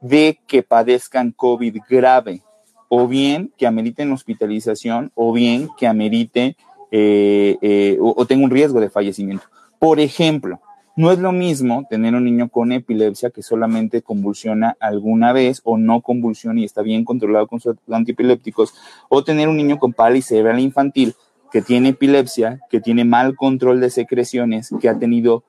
de 0.01 0.41
que 0.47 0.63
padezcan 0.63 1.33
COVID 1.33 1.77
grave, 1.89 2.43
o 2.89 3.07
bien 3.07 3.53
que 3.59 3.67
ameriten 3.67 4.13
hospitalización, 4.13 5.13
o 5.15 5.33
bien 5.33 5.69
que 5.77 5.87
amerite 5.87 6.57
eh, 6.91 7.59
eh, 7.61 7.99
o, 8.01 8.15
o 8.17 8.27
tenga 8.27 8.45
un 8.45 8.51
riesgo 8.51 8.81
de 8.81 8.91
fallecimiento. 8.91 9.47
Por 9.79 10.01
ejemplo, 10.01 10.61
no 11.01 11.11
es 11.11 11.19
lo 11.19 11.33
mismo 11.33 11.87
tener 11.89 12.15
un 12.15 12.25
niño 12.25 12.51
con 12.51 12.73
epilepsia 12.73 13.31
que 13.31 13.43
solamente 13.43 14.03
convulsiona 14.03 14.77
alguna 14.81 15.33
vez 15.33 15.63
o 15.65 15.79
no 15.79 16.03
convulsiona 16.03 16.61
y 16.61 16.65
está 16.65 16.83
bien 16.83 17.07
controlado 17.07 17.47
con 17.47 17.59
sus 17.59 17.77
antiepilépticos, 17.91 18.75
o 19.09 19.25
tener 19.25 19.49
un 19.49 19.57
niño 19.57 19.79
con 19.79 19.95
parálisis 19.95 20.29
cerebral 20.29 20.61
infantil 20.61 21.15
que 21.51 21.63
tiene 21.63 21.89
epilepsia, 21.89 22.61
que 22.71 22.81
tiene 22.81 23.07
mal 23.07 23.35
control 23.35 23.81
de 23.81 23.89
secreciones, 23.89 24.69
que 24.79 24.91
ha 24.91 24.99
tenido 24.99 25.43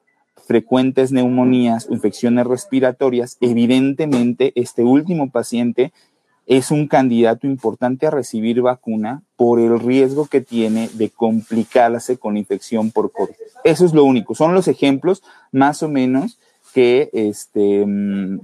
frecuentes 0.48 1.12
neumonías 1.12 1.88
infecciones 1.90 2.48
respiratorias. 2.48 3.38
Evidentemente, 3.42 4.54
este 4.56 4.86
último 4.86 5.32
paciente 5.32 5.92
es 6.46 6.72
un 6.72 6.88
candidato 6.88 7.48
importante 7.48 8.08
a 8.08 8.12
recibir 8.12 8.62
vacuna 8.62 9.22
por 9.36 9.60
el 9.60 9.80
riesgo 9.80 10.26
que 10.26 10.42
tiene 10.42 10.90
de 10.94 11.10
complicarse 11.10 12.18
con 12.18 12.38
infección 12.38 12.92
por 12.92 13.12
COVID. 13.12 13.36
Eso 13.64 13.86
es 13.86 13.94
lo 13.94 14.04
único. 14.04 14.36
Son 14.36 14.54
los 14.54 14.68
ejemplos 14.68 15.24
más 15.52 15.84
o 15.84 15.90
menos 15.90 16.40
que, 16.74 17.10
este, 17.14 17.86
mm, 17.86 18.40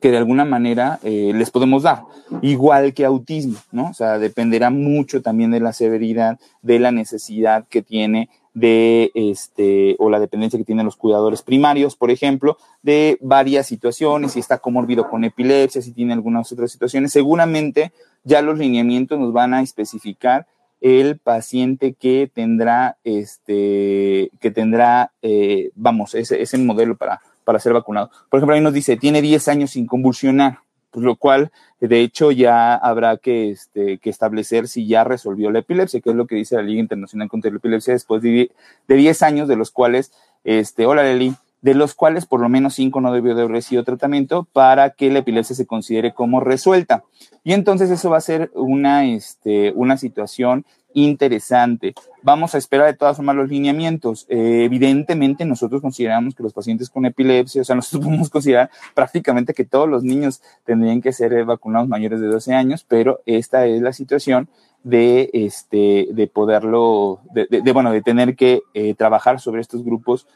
que 0.00 0.10
de 0.10 0.16
alguna 0.16 0.44
manera 0.44 0.98
eh, 1.02 1.32
les 1.34 1.50
podemos 1.50 1.82
dar, 1.82 2.02
igual 2.40 2.94
que 2.94 3.04
autismo, 3.04 3.58
¿no? 3.72 3.90
O 3.90 3.94
sea, 3.94 4.18
dependerá 4.18 4.70
mucho 4.70 5.22
también 5.22 5.50
de 5.50 5.60
la 5.60 5.72
severidad, 5.72 6.38
de 6.62 6.78
la 6.78 6.92
necesidad 6.92 7.66
que 7.68 7.82
tiene 7.82 8.28
de 8.54 9.10
este 9.14 9.96
o 9.98 10.10
la 10.10 10.20
dependencia 10.20 10.58
que 10.58 10.64
tienen 10.64 10.84
los 10.84 10.96
cuidadores 10.96 11.42
primarios, 11.42 11.96
por 11.96 12.10
ejemplo, 12.10 12.58
de 12.82 13.18
varias 13.20 13.66
situaciones, 13.66 14.32
si 14.32 14.40
está 14.40 14.58
comórbido 14.58 15.08
con 15.08 15.24
epilepsia, 15.24 15.82
si 15.82 15.92
tiene 15.92 16.12
algunas 16.12 16.50
otras 16.52 16.70
situaciones, 16.70 17.12
seguramente 17.12 17.92
ya 18.24 18.42
los 18.42 18.58
lineamientos 18.58 19.18
nos 19.18 19.32
van 19.32 19.54
a 19.54 19.62
especificar 19.62 20.46
el 20.80 21.18
paciente 21.18 21.94
que 21.94 22.30
tendrá 22.32 22.98
este 23.04 24.30
que 24.40 24.50
tendrá 24.50 25.12
eh, 25.22 25.70
vamos 25.74 26.14
ese, 26.14 26.42
ese 26.42 26.58
modelo 26.58 26.96
para 26.96 27.20
para 27.44 27.58
ser 27.58 27.72
vacunado. 27.72 28.10
Por 28.30 28.38
ejemplo, 28.38 28.54
ahí 28.54 28.60
nos 28.60 28.74
dice 28.74 28.96
tiene 28.96 29.22
10 29.22 29.48
años 29.48 29.70
sin 29.70 29.86
convulsionar 29.86 30.58
pues 30.92 31.04
lo 31.04 31.16
cual 31.16 31.50
de 31.80 32.00
hecho 32.00 32.30
ya 32.30 32.74
habrá 32.76 33.16
que, 33.16 33.50
este, 33.50 33.98
que 33.98 34.10
establecer 34.10 34.68
si 34.68 34.86
ya 34.86 35.02
resolvió 35.02 35.50
la 35.50 35.60
epilepsia, 35.60 36.00
que 36.00 36.10
es 36.10 36.16
lo 36.16 36.26
que 36.26 36.36
dice 36.36 36.54
la 36.54 36.62
Liga 36.62 36.80
Internacional 36.80 37.28
contra 37.28 37.50
la 37.50 37.56
Epilepsia 37.56 37.94
después 37.94 38.22
de, 38.22 38.52
de 38.86 38.94
10 38.94 39.22
años, 39.22 39.48
de 39.48 39.56
los 39.56 39.72
cuales, 39.72 40.12
este, 40.44 40.86
hola 40.86 41.02
Leli, 41.02 41.34
de 41.62 41.74
los 41.74 41.94
cuales 41.94 42.26
por 42.26 42.40
lo 42.40 42.48
menos 42.48 42.74
5 42.74 43.00
no 43.00 43.12
debió 43.12 43.34
de 43.34 43.42
haber 43.42 43.52
recibido 43.52 43.84
tratamiento 43.84 44.46
para 44.52 44.90
que 44.90 45.10
la 45.10 45.20
epilepsia 45.20 45.56
se 45.56 45.66
considere 45.66 46.12
como 46.12 46.40
resuelta. 46.40 47.04
Y 47.44 47.54
entonces 47.54 47.90
eso 47.90 48.10
va 48.10 48.18
a 48.18 48.20
ser 48.20 48.50
una, 48.54 49.06
este, 49.06 49.72
una 49.74 49.96
situación 49.96 50.66
interesante. 50.94 51.94
Vamos 52.22 52.54
a 52.54 52.58
esperar 52.58 52.86
de 52.86 52.94
todas 52.94 53.16
formas 53.16 53.36
los 53.36 53.48
lineamientos. 53.48 54.26
Eh, 54.28 54.64
evidentemente, 54.64 55.44
nosotros 55.44 55.80
consideramos 55.80 56.34
que 56.34 56.42
los 56.42 56.52
pacientes 56.52 56.90
con 56.90 57.06
epilepsia, 57.06 57.62
o 57.62 57.64
sea, 57.64 57.76
nosotros 57.76 58.04
podemos 58.06 58.28
considerar 58.28 58.70
prácticamente 58.94 59.54
que 59.54 59.64
todos 59.64 59.88
los 59.88 60.02
niños 60.02 60.42
tendrían 60.64 61.00
que 61.00 61.12
ser 61.12 61.32
eh, 61.32 61.44
vacunados 61.44 61.88
mayores 61.88 62.20
de 62.20 62.26
12 62.26 62.54
años, 62.54 62.84
pero 62.86 63.20
esta 63.24 63.66
es 63.66 63.80
la 63.80 63.92
situación 63.92 64.48
de, 64.82 65.30
este, 65.32 66.08
de 66.10 66.26
poderlo, 66.26 67.20
de, 67.32 67.72
bueno, 67.72 67.92
de 67.92 68.02
tener 68.02 68.34
que 68.34 68.62
eh, 68.74 68.94
trabajar 68.94 69.40
sobre 69.40 69.60
estos 69.60 69.84
grupos 69.84 70.26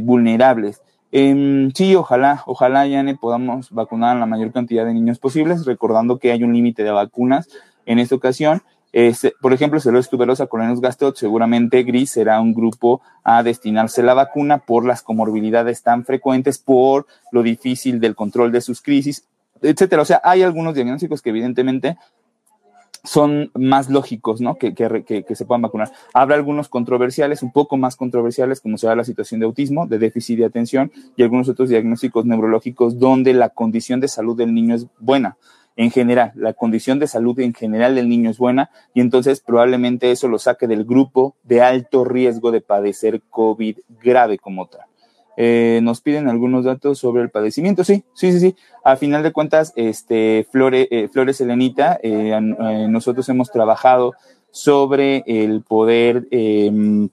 vulnerables. 0.00 0.82
Em, 1.12 1.70
sí, 1.72 1.94
ojalá, 1.94 2.42
ojalá, 2.46 2.86
ya 2.86 3.04
podamos 3.20 3.70
vacunar 3.70 4.16
a 4.16 4.20
la 4.20 4.26
mayor 4.26 4.52
cantidad 4.52 4.84
de 4.84 4.94
niños 4.94 5.18
posibles, 5.18 5.64
recordando 5.64 6.18
que 6.18 6.32
hay 6.32 6.42
un 6.42 6.52
límite 6.52 6.82
de 6.82 6.90
vacunas 6.90 7.48
en 7.84 7.98
esta 7.98 8.14
ocasión 8.14 8.62
por 9.42 9.52
ejemplo, 9.52 9.78
celosis 9.78 10.08
tuberosa, 10.08 10.46
colonos 10.46 10.80
gastot, 10.80 11.16
seguramente 11.16 11.82
gris 11.82 12.10
será 12.10 12.40
un 12.40 12.54
grupo 12.54 13.02
a 13.24 13.42
destinarse 13.42 14.02
la 14.02 14.14
vacuna 14.14 14.58
por 14.58 14.86
las 14.86 15.02
comorbilidades 15.02 15.82
tan 15.82 16.04
frecuentes, 16.04 16.56
por 16.56 17.06
lo 17.30 17.42
difícil 17.42 18.00
del 18.00 18.14
control 18.14 18.52
de 18.52 18.62
sus 18.62 18.80
crisis, 18.80 19.26
etcétera. 19.60 20.00
O 20.00 20.06
sea, 20.06 20.22
hay 20.24 20.42
algunos 20.42 20.74
diagnósticos 20.74 21.20
que 21.20 21.28
evidentemente 21.28 21.98
son 23.06 23.50
más 23.54 23.88
lógicos, 23.88 24.40
¿no? 24.40 24.56
Que, 24.56 24.74
que, 24.74 25.34
se 25.34 25.44
puedan 25.46 25.62
vacunar. 25.62 25.90
Habrá 26.12 26.36
algunos 26.36 26.68
controversiales, 26.68 27.42
un 27.42 27.52
poco 27.52 27.76
más 27.76 27.96
controversiales, 27.96 28.60
como 28.60 28.76
será 28.76 28.94
la 28.94 29.04
situación 29.04 29.40
de 29.40 29.46
autismo, 29.46 29.86
de 29.86 29.98
déficit 29.98 30.38
de 30.38 30.44
atención 30.44 30.92
y 31.16 31.22
algunos 31.22 31.48
otros 31.48 31.68
diagnósticos 31.68 32.26
neurológicos 32.26 32.98
donde 32.98 33.32
la 33.32 33.50
condición 33.50 34.00
de 34.00 34.08
salud 34.08 34.36
del 34.36 34.52
niño 34.52 34.74
es 34.74 34.86
buena 34.98 35.38
en 35.76 35.90
general, 35.90 36.32
la 36.34 36.54
condición 36.54 36.98
de 36.98 37.06
salud 37.06 37.38
en 37.38 37.52
general 37.52 37.94
del 37.94 38.08
niño 38.08 38.30
es 38.30 38.38
buena 38.38 38.70
y 38.94 39.00
entonces 39.00 39.40
probablemente 39.40 40.10
eso 40.10 40.26
lo 40.26 40.38
saque 40.38 40.66
del 40.66 40.84
grupo 40.84 41.36
de 41.42 41.60
alto 41.60 42.04
riesgo 42.04 42.50
de 42.50 42.62
padecer 42.62 43.20
COVID 43.28 43.80
grave 44.02 44.38
como 44.38 44.66
tal. 44.66 44.86
Eh, 45.36 45.80
nos 45.82 46.00
piden 46.00 46.28
algunos 46.28 46.64
datos 46.64 46.98
sobre 46.98 47.22
el 47.22 47.30
padecimiento. 47.30 47.84
Sí, 47.84 48.04
sí, 48.14 48.32
sí, 48.32 48.40
sí. 48.40 48.56
A 48.84 48.96
final 48.96 49.22
de 49.22 49.32
cuentas, 49.32 49.72
este, 49.76 50.46
Flore, 50.50 50.88
eh, 50.90 51.08
Flores 51.08 51.40
Elenita, 51.40 51.98
eh, 52.02 52.38
nosotros 52.88 53.28
hemos 53.28 53.50
trabajado 53.50 54.14
sobre 54.50 55.22
el 55.26 55.62
poder 55.62 56.26
em, 56.30 57.10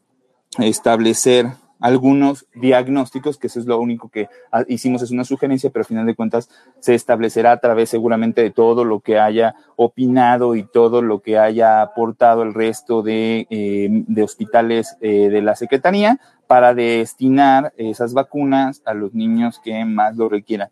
establecer 0.59 1.47
algunos 1.83 2.45
diagnósticos, 2.55 3.37
que 3.37 3.47
eso 3.47 3.59
es 3.59 3.65
lo 3.65 3.77
único 3.77 4.07
que 4.07 4.29
hicimos, 4.69 5.01
es 5.01 5.11
una 5.11 5.25
sugerencia, 5.25 5.69
pero 5.69 5.81
al 5.81 5.87
final 5.87 6.05
de 6.05 6.15
cuentas 6.15 6.49
se 6.79 6.95
establecerá 6.95 7.51
a 7.51 7.57
través 7.57 7.89
seguramente 7.89 8.41
de 8.41 8.51
todo 8.51 8.85
lo 8.85 9.01
que 9.01 9.19
haya 9.19 9.55
opinado 9.75 10.55
y 10.55 10.63
todo 10.63 11.01
lo 11.01 11.19
que 11.19 11.37
haya 11.37 11.81
aportado 11.81 12.43
el 12.43 12.53
resto 12.53 13.01
de, 13.01 13.47
eh, 13.49 14.23
hospitales 14.23 14.95
eh, 15.01 15.27
de 15.27 15.41
la 15.41 15.57
Secretaría 15.57 16.21
para 16.53 16.75
destinar 16.75 17.73
esas 17.77 18.13
vacunas 18.13 18.83
a 18.85 18.93
los 18.93 19.15
niños 19.15 19.57
que 19.57 19.83
más 19.85 20.15
lo 20.15 20.29
requieran. 20.29 20.69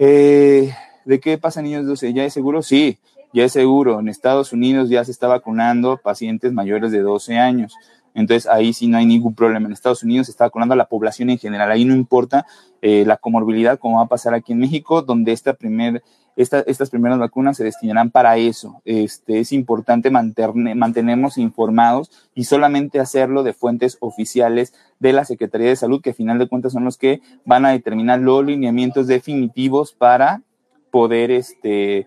Eh, 0.00 0.74
¿De 1.04 1.20
qué 1.20 1.38
pasa, 1.38 1.62
niños 1.62 1.86
12? 1.86 2.12
¿Ya 2.12 2.24
es 2.24 2.32
seguro? 2.32 2.60
Sí, 2.60 2.98
ya 3.32 3.44
es 3.44 3.52
seguro. 3.52 4.00
En 4.00 4.08
Estados 4.08 4.52
Unidos 4.52 4.88
ya 4.88 5.04
se 5.04 5.12
está 5.12 5.28
vacunando 5.28 6.00
pacientes 6.02 6.52
mayores 6.52 6.90
de 6.90 7.02
12 7.02 7.38
años. 7.38 7.76
Entonces 8.14 8.50
ahí 8.50 8.72
sí 8.72 8.88
no 8.88 8.98
hay 8.98 9.06
ningún 9.06 9.36
problema. 9.36 9.66
En 9.68 9.72
Estados 9.74 10.02
Unidos 10.02 10.26
se 10.26 10.32
está 10.32 10.46
vacunando 10.46 10.72
a 10.72 10.76
la 10.76 10.88
población 10.88 11.30
en 11.30 11.38
general. 11.38 11.70
Ahí 11.70 11.84
no 11.84 11.94
importa 11.94 12.44
eh, 12.82 13.04
la 13.06 13.16
comorbilidad 13.16 13.78
como 13.78 13.98
va 13.98 14.06
a 14.06 14.08
pasar 14.08 14.34
aquí 14.34 14.54
en 14.54 14.58
México, 14.58 15.02
donde 15.02 15.30
esta 15.30 15.54
primer, 15.54 16.02
estas 16.36 16.90
primeras 16.90 17.18
vacunas 17.18 17.56
se 17.56 17.64
destinarán 17.64 18.10
para 18.10 18.36
eso. 18.36 18.82
Este, 18.84 19.40
es 19.40 19.52
importante 19.52 20.10
mantenernos 20.10 21.38
informados 21.38 22.10
y 22.34 22.44
solamente 22.44 23.00
hacerlo 23.00 23.42
de 23.42 23.54
fuentes 23.54 23.96
oficiales 24.00 24.74
de 24.98 25.14
la 25.14 25.24
Secretaría 25.24 25.68
de 25.68 25.76
Salud, 25.76 26.02
que 26.02 26.10
a 26.10 26.14
final 26.14 26.38
de 26.38 26.48
cuentas 26.48 26.72
son 26.72 26.84
los 26.84 26.98
que 26.98 27.20
van 27.44 27.64
a 27.64 27.70
determinar 27.70 28.20
los 28.20 28.44
lineamientos 28.44 29.06
definitivos 29.06 29.92
para 29.92 30.42
poder 30.90 31.30
este, 31.30 32.06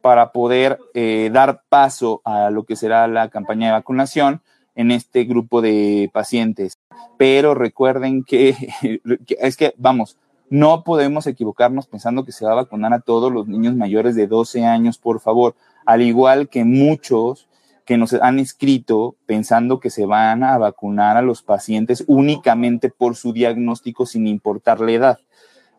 para 0.00 0.32
poder 0.32 0.78
eh, 0.94 1.30
dar 1.32 1.62
paso 1.68 2.20
a 2.24 2.50
lo 2.50 2.64
que 2.64 2.76
será 2.76 3.06
la 3.08 3.28
campaña 3.28 3.68
de 3.68 3.72
vacunación 3.72 4.40
en 4.74 4.90
este 4.90 5.24
grupo 5.24 5.60
de 5.60 6.10
pacientes. 6.12 6.74
Pero 7.18 7.54
recuerden 7.54 8.24
que, 8.24 8.54
es 9.40 9.56
que, 9.56 9.74
vamos, 9.76 10.16
no 10.50 10.82
podemos 10.82 11.26
equivocarnos 11.28 11.86
pensando 11.86 12.24
que 12.24 12.32
se 12.32 12.44
va 12.44 12.52
a 12.52 12.56
vacunar 12.56 12.92
a 12.92 13.00
todos 13.00 13.32
los 13.32 13.46
niños 13.46 13.76
mayores 13.76 14.16
de 14.16 14.26
12 14.26 14.66
años, 14.66 14.98
por 14.98 15.20
favor. 15.20 15.54
Al 15.86 16.02
igual 16.02 16.48
que 16.48 16.64
muchos 16.64 17.48
que 17.86 17.96
nos 17.96 18.12
han 18.14 18.38
escrito 18.38 19.16
pensando 19.26 19.80
que 19.80 19.90
se 19.90 20.06
van 20.06 20.42
a 20.44 20.58
vacunar 20.58 21.16
a 21.16 21.22
los 21.22 21.42
pacientes 21.42 22.04
únicamente 22.06 22.90
por 22.90 23.16
su 23.16 23.32
diagnóstico 23.32 24.06
sin 24.06 24.26
importar 24.26 24.80
la 24.80 24.92
edad. 24.92 25.18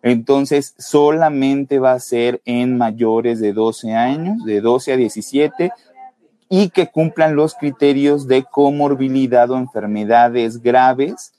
Entonces, 0.03 0.73
solamente 0.77 1.79
va 1.79 1.91
a 1.91 1.99
ser 1.99 2.41
en 2.45 2.77
mayores 2.77 3.39
de 3.39 3.53
12 3.53 3.93
años, 3.93 4.43
de 4.45 4.61
12 4.61 4.93
a 4.93 4.97
17, 4.97 5.71
y 6.49 6.69
que 6.69 6.87
cumplan 6.87 7.35
los 7.35 7.55
criterios 7.55 8.27
de 8.27 8.43
comorbilidad 8.43 9.51
o 9.51 9.57
enfermedades 9.57 10.61
graves 10.61 11.33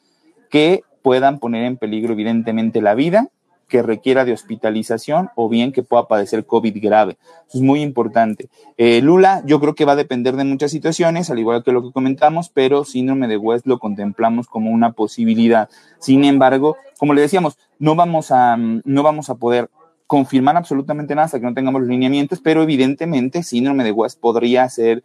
que 0.48 0.84
puedan 1.02 1.38
poner 1.38 1.64
en 1.64 1.76
peligro 1.76 2.12
evidentemente 2.12 2.80
la 2.80 2.94
vida, 2.94 3.28
que 3.72 3.82
requiera 3.82 4.26
de 4.26 4.34
hospitalización 4.34 5.30
o 5.34 5.48
bien 5.48 5.72
que 5.72 5.82
pueda 5.82 6.06
padecer 6.06 6.44
COVID 6.44 6.76
grave. 6.82 7.16
Eso 7.48 7.56
es 7.56 7.62
muy 7.62 7.80
importante. 7.80 8.50
Eh, 8.76 9.00
Lula, 9.00 9.42
yo 9.46 9.60
creo 9.60 9.74
que 9.74 9.86
va 9.86 9.92
a 9.92 9.96
depender 9.96 10.36
de 10.36 10.44
muchas 10.44 10.70
situaciones, 10.70 11.30
al 11.30 11.38
igual 11.38 11.64
que 11.64 11.72
lo 11.72 11.82
que 11.82 11.90
comentamos, 11.90 12.50
pero 12.50 12.84
síndrome 12.84 13.28
de 13.28 13.38
West 13.38 13.66
lo 13.66 13.78
contemplamos 13.78 14.46
como 14.46 14.70
una 14.70 14.92
posibilidad. 14.92 15.70
Sin 15.98 16.24
embargo, 16.24 16.76
como 16.98 17.14
le 17.14 17.22
decíamos, 17.22 17.56
no 17.78 17.94
vamos 17.94 18.30
a, 18.30 18.58
no 18.58 19.02
vamos 19.02 19.30
a 19.30 19.36
poder 19.36 19.70
confirmar 20.12 20.58
absolutamente 20.58 21.14
nada 21.14 21.24
hasta 21.24 21.40
que 21.40 21.46
no 21.46 21.54
tengamos 21.54 21.80
los 21.80 21.88
lineamientos, 21.88 22.38
pero 22.42 22.62
evidentemente 22.62 23.42
síndrome 23.42 23.82
de 23.82 23.92
West 23.92 24.20
podría 24.20 24.68
ser, 24.68 25.02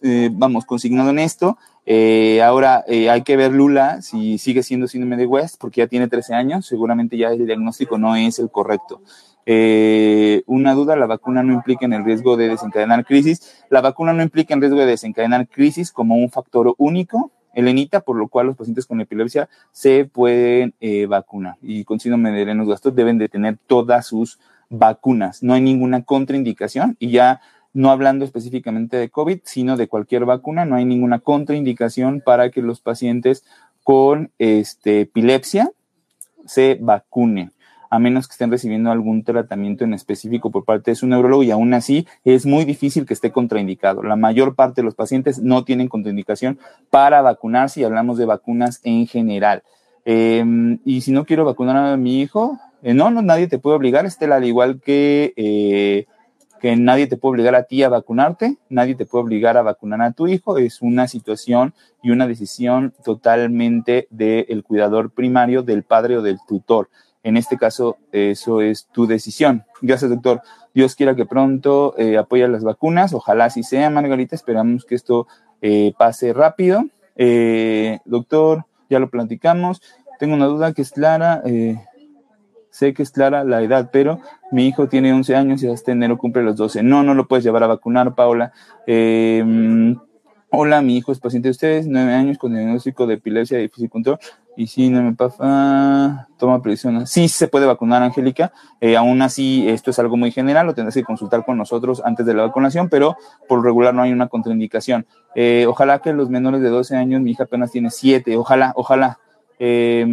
eh, 0.00 0.30
vamos, 0.32 0.64
consignado 0.64 1.10
en 1.10 1.18
esto. 1.18 1.58
Eh, 1.84 2.40
ahora 2.40 2.82
eh, 2.88 3.10
hay 3.10 3.20
que 3.20 3.36
ver 3.36 3.52
Lula 3.52 4.00
si 4.00 4.38
sigue 4.38 4.62
siendo 4.62 4.88
síndrome 4.88 5.18
de 5.18 5.26
West, 5.26 5.56
porque 5.60 5.82
ya 5.82 5.88
tiene 5.88 6.08
13 6.08 6.32
años, 6.32 6.64
seguramente 6.64 7.18
ya 7.18 7.28
el 7.28 7.44
diagnóstico 7.44 7.98
no 7.98 8.16
es 8.16 8.38
el 8.38 8.50
correcto. 8.50 9.02
una 10.46 10.72
duda, 10.72 10.96
la 10.96 11.06
vacuna 11.06 11.42
no 11.42 11.52
implica 11.52 11.84
en 11.84 11.92
el 11.92 12.02
riesgo 12.02 12.38
de 12.38 12.48
desencadenar 12.48 13.04
crisis. 13.04 13.62
La 13.68 13.82
vacuna 13.82 14.14
no 14.14 14.22
implica 14.22 14.54
en 14.54 14.62
riesgo 14.62 14.78
de 14.78 14.86
desencadenar 14.86 15.48
crisis 15.48 15.92
como 15.92 16.14
un 16.14 16.30
factor 16.30 16.74
único, 16.78 17.30
Elenita, 17.54 18.00
por 18.00 18.16
lo 18.16 18.28
cual 18.28 18.46
los 18.46 18.56
pacientes 18.56 18.86
con 18.86 19.00
epilepsia 19.00 19.48
se 19.72 20.04
pueden 20.04 20.74
eh, 20.80 21.06
vacunar. 21.06 21.56
Y 21.62 21.84
con 21.84 22.00
síndrome 22.00 22.32
de 22.32 22.44
Lennox 22.44 22.68
Gastaut 22.68 22.94
deben 22.94 23.18
de 23.18 23.28
tener 23.28 23.58
todas 23.66 24.06
sus 24.06 24.38
vacunas. 24.68 25.42
No 25.42 25.54
hay 25.54 25.60
ninguna 25.60 26.04
contraindicación 26.04 26.96
y 26.98 27.10
ya 27.10 27.40
no 27.72 27.90
hablando 27.90 28.24
específicamente 28.24 28.96
de 28.96 29.10
COVID, 29.10 29.40
sino 29.44 29.76
de 29.76 29.88
cualquier 29.88 30.24
vacuna, 30.24 30.64
no 30.64 30.76
hay 30.76 30.84
ninguna 30.84 31.20
contraindicación 31.20 32.20
para 32.20 32.50
que 32.50 32.62
los 32.62 32.80
pacientes 32.80 33.44
con 33.84 34.30
este, 34.38 35.02
epilepsia 35.02 35.70
se 36.46 36.78
vacunen. 36.80 37.52
A 37.90 37.98
menos 37.98 38.28
que 38.28 38.32
estén 38.32 38.50
recibiendo 38.50 38.90
algún 38.90 39.24
tratamiento 39.24 39.84
en 39.84 39.92
específico 39.92 40.50
por 40.50 40.64
parte 40.64 40.92
de 40.92 40.94
su 40.94 41.08
neurólogo 41.08 41.42
y 41.42 41.50
aún 41.50 41.74
así 41.74 42.06
es 42.24 42.46
muy 42.46 42.64
difícil 42.64 43.04
que 43.04 43.14
esté 43.14 43.32
contraindicado. 43.32 44.04
La 44.04 44.16
mayor 44.16 44.54
parte 44.54 44.80
de 44.80 44.84
los 44.84 44.94
pacientes 44.94 45.40
no 45.40 45.64
tienen 45.64 45.88
contraindicación 45.88 46.58
para 46.88 47.20
vacunarse 47.20 47.80
y 47.80 47.84
hablamos 47.84 48.16
de 48.16 48.26
vacunas 48.26 48.80
en 48.84 49.08
general. 49.08 49.64
Em, 50.04 50.78
y 50.84 51.00
si 51.00 51.10
no 51.10 51.26
quiero 51.26 51.44
vacunar 51.44 51.76
a 51.76 51.96
mi 51.96 52.20
hijo, 52.20 52.58
eh, 52.82 52.94
no, 52.94 53.10
no, 53.10 53.22
nadie 53.22 53.48
te 53.48 53.58
puede 53.58 53.76
obligar, 53.76 54.06
Estela, 54.06 54.36
al 54.36 54.44
igual 54.44 54.80
que, 54.80 55.34
eh, 55.36 56.06
que 56.60 56.76
nadie 56.76 57.08
te 57.08 57.16
puede 57.16 57.32
obligar 57.32 57.54
a 57.54 57.64
ti 57.64 57.82
a 57.82 57.88
vacunarte, 57.88 58.56
nadie 58.68 58.94
te 58.94 59.04
puede 59.04 59.24
obligar 59.24 59.56
a 59.56 59.62
vacunar 59.62 60.00
a 60.02 60.12
tu 60.12 60.28
hijo, 60.28 60.58
es 60.58 60.80
una 60.80 61.08
situación 61.08 61.74
y 62.02 62.10
una 62.10 62.26
decisión 62.26 62.94
totalmente 63.04 64.06
del 64.10 64.62
cuidador 64.62 65.10
primario, 65.10 65.62
del 65.62 65.82
padre 65.82 66.16
o 66.16 66.22
del 66.22 66.38
tutor. 66.46 66.88
En 67.22 67.36
este 67.36 67.58
caso, 67.58 67.98
eso 68.12 68.60
es 68.60 68.86
tu 68.86 69.06
decisión. 69.06 69.64
Gracias, 69.82 70.10
doctor. 70.10 70.42
Dios 70.74 70.94
quiera 70.94 71.14
que 71.14 71.26
pronto 71.26 71.94
eh, 71.98 72.16
apoye 72.16 72.46
las 72.48 72.64
vacunas. 72.64 73.12
Ojalá 73.12 73.46
así 73.46 73.62
sea, 73.62 73.90
Margarita. 73.90 74.34
Esperamos 74.34 74.84
que 74.84 74.94
esto 74.94 75.26
eh, 75.60 75.92
pase 75.98 76.32
rápido. 76.32 76.84
Eh, 77.16 77.98
doctor, 78.04 78.64
ya 78.88 78.98
lo 78.98 79.10
platicamos. 79.10 79.82
Tengo 80.18 80.34
una 80.34 80.46
duda 80.46 80.72
que 80.72 80.82
es 80.82 80.92
clara. 80.92 81.42
Eh, 81.44 81.78
sé 82.70 82.94
que 82.94 83.02
es 83.02 83.10
clara 83.10 83.44
la 83.44 83.62
edad, 83.62 83.90
pero 83.92 84.20
mi 84.52 84.66
hijo 84.66 84.88
tiene 84.88 85.12
11 85.12 85.36
años 85.36 85.62
y 85.62 85.68
hasta 85.68 85.92
enero 85.92 86.16
cumple 86.16 86.42
los 86.42 86.56
12. 86.56 86.82
No, 86.82 87.02
no 87.02 87.14
lo 87.14 87.26
puedes 87.26 87.44
llevar 87.44 87.64
a 87.64 87.66
vacunar, 87.66 88.14
Paula. 88.14 88.52
Eh, 88.86 89.94
hola, 90.50 90.82
mi 90.82 90.96
hijo 90.96 91.12
es 91.12 91.20
paciente 91.20 91.48
de 91.48 91.52
ustedes, 91.52 91.86
9 91.86 92.12
años 92.12 92.38
con 92.38 92.52
diagnóstico 92.52 93.06
de 93.06 93.14
epilepsia 93.14 93.58
difícil 93.58 93.88
control. 93.88 94.18
Y 94.56 94.66
si 94.66 94.90
no 94.90 95.02
me 95.02 95.14
pasa, 95.14 96.28
toma 96.36 96.60
presión. 96.60 97.06
Sí 97.06 97.28
se 97.28 97.48
puede 97.48 97.66
vacunar, 97.66 98.02
Angélica. 98.02 98.52
Eh, 98.80 98.96
aún 98.96 99.22
así, 99.22 99.68
esto 99.68 99.90
es 99.90 99.98
algo 99.98 100.16
muy 100.16 100.32
general, 100.32 100.66
lo 100.66 100.74
tendrás 100.74 100.94
que 100.94 101.04
consultar 101.04 101.44
con 101.44 101.56
nosotros 101.56 102.02
antes 102.04 102.26
de 102.26 102.34
la 102.34 102.42
vacunación, 102.42 102.88
pero 102.88 103.16
por 103.48 103.64
regular 103.64 103.94
no 103.94 104.02
hay 104.02 104.12
una 104.12 104.28
contraindicación. 104.28 105.06
Eh, 105.34 105.66
ojalá 105.68 106.00
que 106.00 106.12
los 106.12 106.28
menores 106.28 106.60
de 106.60 106.68
12 106.68 106.96
años, 106.96 107.22
mi 107.22 107.30
hija 107.30 107.44
apenas 107.44 107.70
tiene 107.70 107.90
7, 107.90 108.36
ojalá, 108.36 108.72
ojalá. 108.74 109.18
Eh, 109.58 110.04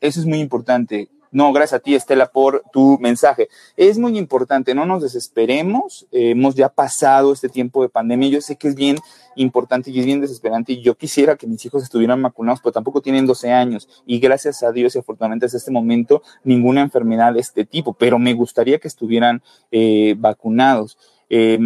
eso 0.00 0.20
es 0.20 0.26
muy 0.26 0.40
importante. 0.40 1.08
No, 1.32 1.52
gracias 1.52 1.78
a 1.78 1.82
ti, 1.82 1.94
Estela, 1.94 2.26
por 2.26 2.64
tu 2.72 2.98
mensaje. 2.98 3.48
Es 3.76 3.98
muy 3.98 4.18
importante, 4.18 4.74
no 4.74 4.84
nos 4.84 5.02
desesperemos. 5.02 6.06
Eh, 6.10 6.30
hemos 6.30 6.56
ya 6.56 6.68
pasado 6.68 7.32
este 7.32 7.48
tiempo 7.48 7.82
de 7.82 7.88
pandemia. 7.88 8.28
Yo 8.28 8.40
sé 8.40 8.56
que 8.56 8.66
es 8.66 8.74
bien 8.74 8.96
importante 9.36 9.90
y 9.90 10.00
es 10.00 10.06
bien 10.06 10.20
desesperante. 10.20 10.72
Y 10.72 10.82
yo 10.82 10.96
quisiera 10.96 11.36
que 11.36 11.46
mis 11.46 11.64
hijos 11.64 11.84
estuvieran 11.84 12.20
vacunados, 12.20 12.60
pero 12.60 12.72
tampoco 12.72 13.00
tienen 13.00 13.26
12 13.26 13.52
años. 13.52 13.88
Y 14.06 14.18
gracias 14.18 14.62
a 14.64 14.72
Dios 14.72 14.96
y 14.96 14.98
afortunadamente 14.98 15.46
hasta 15.46 15.58
este 15.58 15.70
momento, 15.70 16.22
ninguna 16.42 16.80
enfermedad 16.80 17.32
de 17.32 17.40
este 17.40 17.64
tipo. 17.64 17.94
Pero 17.94 18.18
me 18.18 18.34
gustaría 18.34 18.78
que 18.78 18.88
estuvieran 18.88 19.42
eh, 19.70 20.16
vacunados. 20.18 20.98
Eh, 21.28 21.58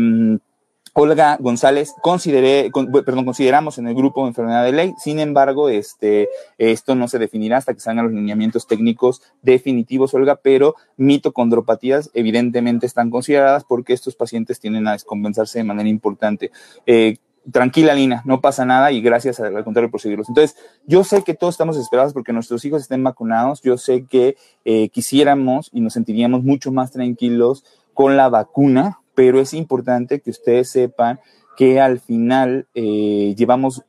Olga 0.97 1.37
González, 1.41 1.93
consideré, 2.03 2.71
con, 2.71 2.93
perdón, 2.93 3.25
consideramos 3.25 3.79
en 3.79 3.89
el 3.89 3.97
grupo 3.97 4.29
enfermedad 4.29 4.65
de 4.65 4.71
ley, 4.71 4.95
sin 4.97 5.19
embargo, 5.19 5.69
este, 5.69 6.29
esto 6.57 6.95
no 6.95 7.09
se 7.09 7.19
definirá 7.19 7.57
hasta 7.57 7.75
que 7.75 7.81
salgan 7.81 8.05
los 8.05 8.15
lineamientos 8.15 8.69
técnicos 8.69 9.21
definitivos, 9.43 10.15
Olga, 10.15 10.37
pero 10.37 10.77
mitocondropatías 10.97 12.11
evidentemente 12.15 12.87
están 12.87 13.11
consideradas 13.11 13.65
porque 13.65 13.93
estos 13.93 14.15
pacientes 14.15 14.61
tienden 14.61 14.87
a 14.87 14.93
descompensarse 14.93 15.59
de 15.59 15.65
manera 15.65 15.89
importante. 15.89 16.53
Eh, 16.87 17.17
tranquila, 17.51 17.95
Lina, 17.95 18.23
no 18.25 18.41
pasa 18.41 18.65
nada 18.65 18.93
y 18.93 19.01
gracias 19.01 19.41
al 19.41 19.65
contrario 19.65 19.91
por 19.91 20.01
seguirlos. 20.01 20.29
Entonces, 20.29 20.57
yo 20.87 21.03
sé 21.03 21.25
que 21.25 21.35
todos 21.35 21.55
estamos 21.55 21.77
esperados 21.77 22.13
porque 22.13 22.33
nuestros 22.33 22.65
hijos 22.65 22.83
estén 22.83 23.03
vacunados, 23.03 23.63
yo 23.63 23.79
sé 23.79 24.07
que 24.07 24.37
eh, 24.65 24.89
quisiéramos 24.91 25.71
y 25.73 25.81
nos 25.81 25.95
sentiríamos 25.95 26.45
mucho 26.45 26.71
más 26.71 26.93
tranquilos 26.93 27.65
con 27.95 28.17
la 28.17 28.29
vacuna, 28.29 29.01
pero 29.15 29.41
es 29.41 29.55
importante 29.55 30.21
que 30.21 30.31
ustedes 30.31 30.71
sepan 30.71 31.21
que 31.57 31.81
al 31.81 32.01
final 32.01 32.67
eh, 32.75 33.35
llevamos 33.37 33.85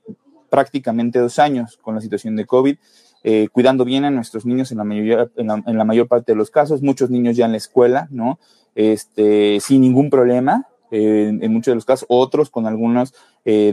prácticamente 0.50 1.20
dos 1.20 1.40
años 1.40 1.78
con 1.82 1.96
la 1.96 2.02
situación 2.02 2.36
de 2.36 2.46
COVID, 2.46 2.78
eh, 3.24 3.48
cuidando 3.52 3.86
bien 3.86 4.06
a 4.06 4.12
nuestros 4.12 4.46
niños 4.46 4.72
en 4.72 4.78
la, 4.78 4.84
mayoría, 4.84 5.30
en 5.36 5.78
la, 5.78 5.84
mayor 5.84 6.08
parte 6.08 6.32
de 6.32 6.38
los 6.38 6.52
casos, 6.52 6.84
muchos 6.84 7.10
niños 7.10 7.36
ya 7.36 7.46
en 7.46 7.52
la 7.52 7.58
escuela, 7.58 8.08
¿no? 8.12 8.40
Este, 8.76 9.60
sin 9.62 9.82
ningún 9.82 10.10
problema, 10.10 10.68
eh, 10.92 11.36
en, 11.42 11.52
muchos 11.52 11.72
de 11.72 11.76
los 11.76 11.86
casos, 11.86 12.06
otros 12.08 12.50
con 12.50 12.68
algunos 12.68 13.14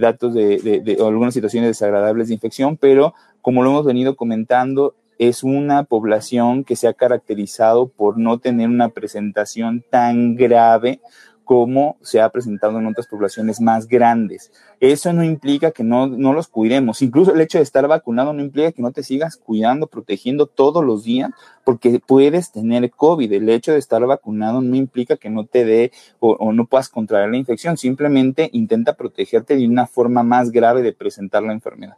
datos 0.01 0.35
de, 0.35 0.59
de, 0.59 0.81
de, 0.81 1.01
o 1.01 1.09
algunas 1.09 1.33
situaciones 1.35 1.71
desagradables 1.71 2.29
de 2.29 2.35
infección, 2.35 2.77
pero 2.77 3.15
como 3.41 3.63
lo 3.63 3.71
hemos 3.71 3.87
venido 3.87 4.17
comentando, 4.17 4.95
es 5.19 5.45
una 5.45 5.85
población 5.85 6.65
que 6.65 6.77
se 6.77 6.89
ha 6.89 6.95
caracterizado 6.95 7.89
por 7.89 8.19
no 8.19 8.39
tener 8.39 8.69
una 8.69 8.89
presentación 8.89 9.85
tan 9.89 10.35
grave 10.35 11.01
como 11.45 11.97
se 12.03 12.21
ha 12.21 12.29
presentado 12.31 12.79
en 12.79 12.87
otras 12.87 13.07
poblaciones 13.07 13.61
más 13.61 13.87
grandes. 13.87 14.53
Eso 14.81 15.13
no 15.13 15.23
implica 15.23 15.71
que 15.71 15.85
no, 15.85 16.07
no, 16.07 16.33
los 16.33 16.49
cuidemos. 16.49 17.03
Incluso 17.03 17.35
el 17.35 17.41
hecho 17.41 17.59
de 17.59 17.65
estar 17.65 17.87
vacunado 17.87 18.33
no 18.33 18.43
implica 18.43 18.73
que 18.73 18.83
no 18.83 18.93
te 18.93 19.03
sigas 19.03 19.37
cuidando, 19.37 19.87
protegiendo 19.87 20.47
todos 20.47 20.85
los 20.85 21.05
días, 21.05 21.31
porque 21.65 22.01
puedes 22.05 22.53
tener 22.53 22.91
COVID. 22.91 23.33
El 23.33 23.49
hecho 23.49 23.73
de 23.73 23.79
estar 23.79 24.05
vacunado 24.07 24.61
no 24.61 24.77
implica 24.77 25.17
que 25.17 25.31
no 25.31 25.47
te 25.47 25.65
dé 25.65 25.93
o, 26.21 26.53
no 26.53 26.67
puedas 26.67 26.89
contraer 26.89 27.31
la 27.31 27.37
infección. 27.37 27.77
Simplemente 27.77 28.51
intenta 28.53 28.95
protegerte 28.95 29.57
de 29.57 29.67
una 29.67 29.87
forma 29.87 30.23
más 30.23 30.51
grave 30.51 30.83
de 30.83 30.93
presentar 30.93 31.43
la 31.43 31.53
enfermedad. 31.53 31.97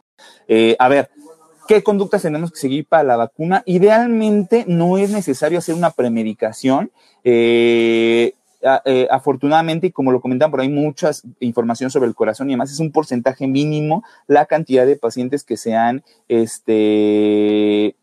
Eh, 0.48 0.76
a 0.78 0.88
ver, 0.88 1.10
¿Qué 1.66 1.82
conductas 1.82 2.20
tenemos 2.20 2.52
que 2.52 2.58
seguir 2.58 2.86
para 2.86 3.04
la 3.04 3.16
vacuna? 3.16 3.62
Idealmente 3.64 4.66
no 4.68 4.98
es 4.98 5.10
necesario 5.10 5.58
hacer 5.58 5.74
una 5.74 5.92
premedicación. 5.92 6.90
Eh, 7.24 8.34
eh, 8.84 9.06
afortunadamente, 9.10 9.88
y 9.88 9.90
como 9.92 10.12
lo 10.12 10.20
comentan 10.20 10.50
por 10.50 10.60
ahí, 10.60 10.68
mucha 10.68 11.10
información 11.40 11.90
sobre 11.90 12.08
el 12.08 12.14
corazón 12.14 12.48
y 12.48 12.54
demás, 12.54 12.72
es 12.72 12.80
un 12.80 12.92
porcentaje 12.92 13.46
mínimo 13.46 14.02
la 14.26 14.46
cantidad 14.46 14.86
de 14.86 14.96
pacientes 14.96 15.44
que 15.44 15.56
se 15.56 15.74
han, 15.74 16.02
este, 16.28 17.96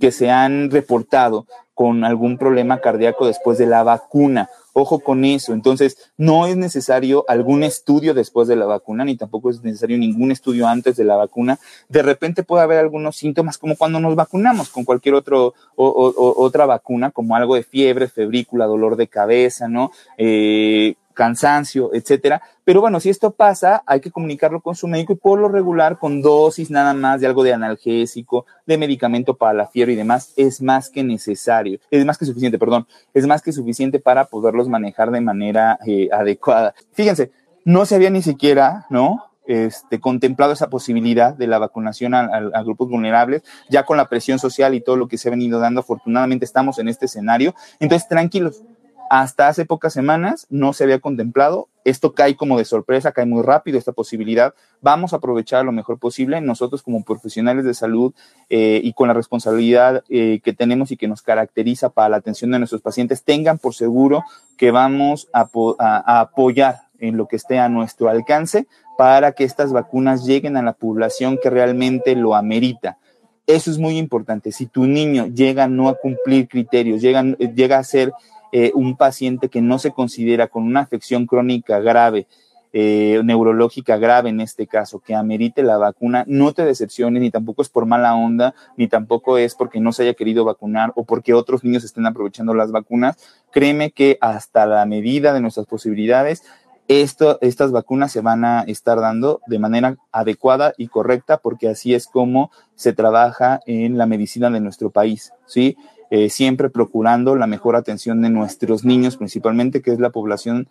que 0.00 0.12
se 0.12 0.30
han 0.30 0.70
reportado 0.70 1.46
con 1.74 2.04
algún 2.04 2.38
problema 2.38 2.80
cardíaco 2.80 3.26
después 3.26 3.58
de 3.58 3.66
la 3.66 3.82
vacuna. 3.82 4.48
Ojo 4.78 5.00
con 5.00 5.24
eso. 5.24 5.54
Entonces, 5.54 5.96
no 6.18 6.46
es 6.46 6.54
necesario 6.54 7.24
algún 7.28 7.62
estudio 7.62 8.12
después 8.12 8.46
de 8.46 8.56
la 8.56 8.66
vacuna, 8.66 9.06
ni 9.06 9.16
tampoco 9.16 9.48
es 9.48 9.62
necesario 9.62 9.96
ningún 9.96 10.32
estudio 10.32 10.68
antes 10.68 10.96
de 10.96 11.04
la 11.04 11.16
vacuna. 11.16 11.58
De 11.88 12.02
repente 12.02 12.42
puede 12.42 12.62
haber 12.62 12.80
algunos 12.80 13.16
síntomas, 13.16 13.56
como 13.56 13.76
cuando 13.76 14.00
nos 14.00 14.14
vacunamos 14.16 14.68
con 14.68 14.84
cualquier 14.84 15.14
otro, 15.14 15.54
o, 15.76 15.86
o, 15.86 16.44
otra 16.44 16.66
vacuna, 16.66 17.10
como 17.10 17.34
algo 17.36 17.54
de 17.54 17.62
fiebre, 17.62 18.06
febrícula, 18.06 18.66
dolor 18.66 18.96
de 18.96 19.08
cabeza, 19.08 19.66
¿no? 19.66 19.92
Eh, 20.18 20.96
cansancio, 21.16 21.90
etcétera. 21.92 22.42
Pero 22.62 22.80
bueno, 22.80 23.00
si 23.00 23.10
esto 23.10 23.32
pasa, 23.32 23.82
hay 23.86 24.00
que 24.00 24.12
comunicarlo 24.12 24.60
con 24.60 24.76
su 24.76 24.86
médico 24.86 25.14
y 25.14 25.16
por 25.16 25.40
lo 25.40 25.48
regular, 25.48 25.98
con 25.98 26.22
dosis 26.22 26.70
nada 26.70 26.94
más 26.94 27.20
de 27.20 27.26
algo 27.26 27.42
de 27.42 27.54
analgésico, 27.54 28.46
de 28.66 28.78
medicamento 28.78 29.34
para 29.34 29.54
la 29.54 29.66
fiebre 29.66 29.94
y 29.94 29.96
demás, 29.96 30.32
es 30.36 30.62
más 30.62 30.90
que 30.90 31.02
necesario, 31.02 31.80
es 31.90 32.04
más 32.04 32.18
que 32.18 32.26
suficiente, 32.26 32.58
perdón, 32.58 32.86
es 33.14 33.26
más 33.26 33.42
que 33.42 33.52
suficiente 33.52 33.98
para 33.98 34.26
poderlos 34.26 34.68
manejar 34.68 35.10
de 35.10 35.20
manera 35.20 35.78
eh, 35.86 36.08
adecuada. 36.12 36.74
Fíjense, 36.92 37.32
no 37.64 37.86
se 37.86 37.96
había 37.96 38.10
ni 38.10 38.22
siquiera, 38.22 38.86
¿no? 38.90 39.24
Este, 39.46 40.00
contemplado 40.00 40.52
esa 40.52 40.70
posibilidad 40.70 41.32
de 41.32 41.46
la 41.46 41.58
vacunación 41.58 42.14
a, 42.14 42.62
grupos 42.64 42.88
vulnerables, 42.88 43.44
ya 43.70 43.84
con 43.84 43.96
la 43.96 44.08
presión 44.08 44.40
social 44.40 44.74
y 44.74 44.80
todo 44.80 44.96
lo 44.96 45.06
que 45.06 45.18
se 45.18 45.28
ha 45.28 45.30
venido 45.30 45.60
dando, 45.60 45.80
afortunadamente 45.80 46.44
estamos 46.44 46.80
en 46.80 46.88
este 46.88 47.06
escenario. 47.06 47.54
Entonces, 47.78 48.08
tranquilos, 48.08 48.64
hasta 49.10 49.48
hace 49.48 49.64
pocas 49.64 49.92
semanas 49.92 50.46
no 50.50 50.72
se 50.72 50.84
había 50.84 51.00
contemplado. 51.00 51.68
Esto 51.84 52.12
cae 52.12 52.36
como 52.36 52.58
de 52.58 52.64
sorpresa, 52.64 53.12
cae 53.12 53.26
muy 53.26 53.42
rápido 53.42 53.78
esta 53.78 53.92
posibilidad. 53.92 54.54
Vamos 54.80 55.12
a 55.12 55.16
aprovechar 55.16 55.64
lo 55.64 55.72
mejor 55.72 55.98
posible. 55.98 56.40
Nosotros 56.40 56.82
como 56.82 57.04
profesionales 57.04 57.64
de 57.64 57.74
salud 57.74 58.12
eh, 58.50 58.80
y 58.82 58.92
con 58.92 59.08
la 59.08 59.14
responsabilidad 59.14 60.02
eh, 60.08 60.40
que 60.42 60.52
tenemos 60.52 60.90
y 60.90 60.96
que 60.96 61.08
nos 61.08 61.22
caracteriza 61.22 61.90
para 61.90 62.08
la 62.08 62.16
atención 62.16 62.50
de 62.50 62.58
nuestros 62.58 62.82
pacientes, 62.82 63.22
tengan 63.22 63.58
por 63.58 63.74
seguro 63.74 64.24
que 64.56 64.70
vamos 64.70 65.28
a, 65.32 65.48
a, 65.78 66.20
apoyar 66.20 66.82
en 66.98 67.16
lo 67.16 67.28
que 67.28 67.36
esté 67.36 67.58
a 67.58 67.68
nuestro 67.68 68.08
alcance 68.08 68.66
para 68.98 69.32
que 69.32 69.44
estas 69.44 69.72
vacunas 69.72 70.24
lleguen 70.24 70.56
a 70.56 70.62
la 70.62 70.72
población 70.72 71.38
que 71.40 71.50
realmente 71.50 72.16
lo 72.16 72.34
amerita. 72.34 72.98
Eso 73.46 73.70
es 73.70 73.78
muy 73.78 73.96
importante. 73.96 74.50
Si 74.50 74.66
tu 74.66 74.86
niño 74.86 75.26
llega 75.28 75.68
no 75.68 75.88
a 75.88 75.94
cumplir 75.94 76.48
criterios, 76.48 77.00
llega, 77.00 77.22
llega 77.22 77.78
a 77.78 77.84
ser 77.84 78.12
eh, 78.52 78.72
un 78.74 78.96
paciente 78.96 79.48
que 79.48 79.62
no 79.62 79.78
se 79.78 79.92
considera 79.92 80.48
con 80.48 80.64
una 80.64 80.80
afección 80.80 81.26
crónica 81.26 81.80
grave, 81.80 82.26
eh, 82.72 83.22
neurológica 83.24 83.96
grave 83.96 84.28
en 84.28 84.40
este 84.40 84.66
caso, 84.66 85.00
que 85.00 85.14
amerite 85.14 85.62
la 85.62 85.78
vacuna, 85.78 86.24
no 86.26 86.52
te 86.52 86.64
decepciones, 86.64 87.22
ni 87.22 87.30
tampoco 87.30 87.62
es 87.62 87.70
por 87.70 87.86
mala 87.86 88.14
onda, 88.14 88.54
ni 88.76 88.86
tampoco 88.86 89.38
es 89.38 89.54
porque 89.54 89.80
no 89.80 89.92
se 89.92 90.02
haya 90.02 90.14
querido 90.14 90.44
vacunar 90.44 90.92
o 90.94 91.04
porque 91.04 91.32
otros 91.32 91.64
niños 91.64 91.84
estén 91.84 92.04
aprovechando 92.04 92.52
las 92.52 92.72
vacunas. 92.72 93.16
Créeme 93.50 93.92
que 93.92 94.18
hasta 94.20 94.66
la 94.66 94.84
medida 94.84 95.32
de 95.32 95.40
nuestras 95.40 95.66
posibilidades, 95.66 96.42
esto, 96.88 97.38
estas 97.40 97.72
vacunas 97.72 98.12
se 98.12 98.20
van 98.20 98.44
a 98.44 98.62
estar 98.62 99.00
dando 99.00 99.40
de 99.46 99.58
manera 99.58 99.96
adecuada 100.12 100.72
y 100.76 100.88
correcta 100.88 101.38
porque 101.38 101.68
así 101.68 101.94
es 101.94 102.06
como 102.06 102.50
se 102.74 102.92
trabaja 102.92 103.60
en 103.66 103.96
la 103.96 104.06
medicina 104.06 104.50
de 104.50 104.60
nuestro 104.60 104.90
país, 104.90 105.32
¿sí? 105.46 105.76
Eh, 106.10 106.30
siempre 106.30 106.70
procurando 106.70 107.36
la 107.36 107.46
mejor 107.46 107.76
atención 107.76 108.22
de 108.22 108.30
nuestros 108.30 108.84
niños, 108.84 109.16
principalmente, 109.16 109.82
que 109.82 109.92
es 109.92 109.98
la 109.98 110.10
población 110.10 110.68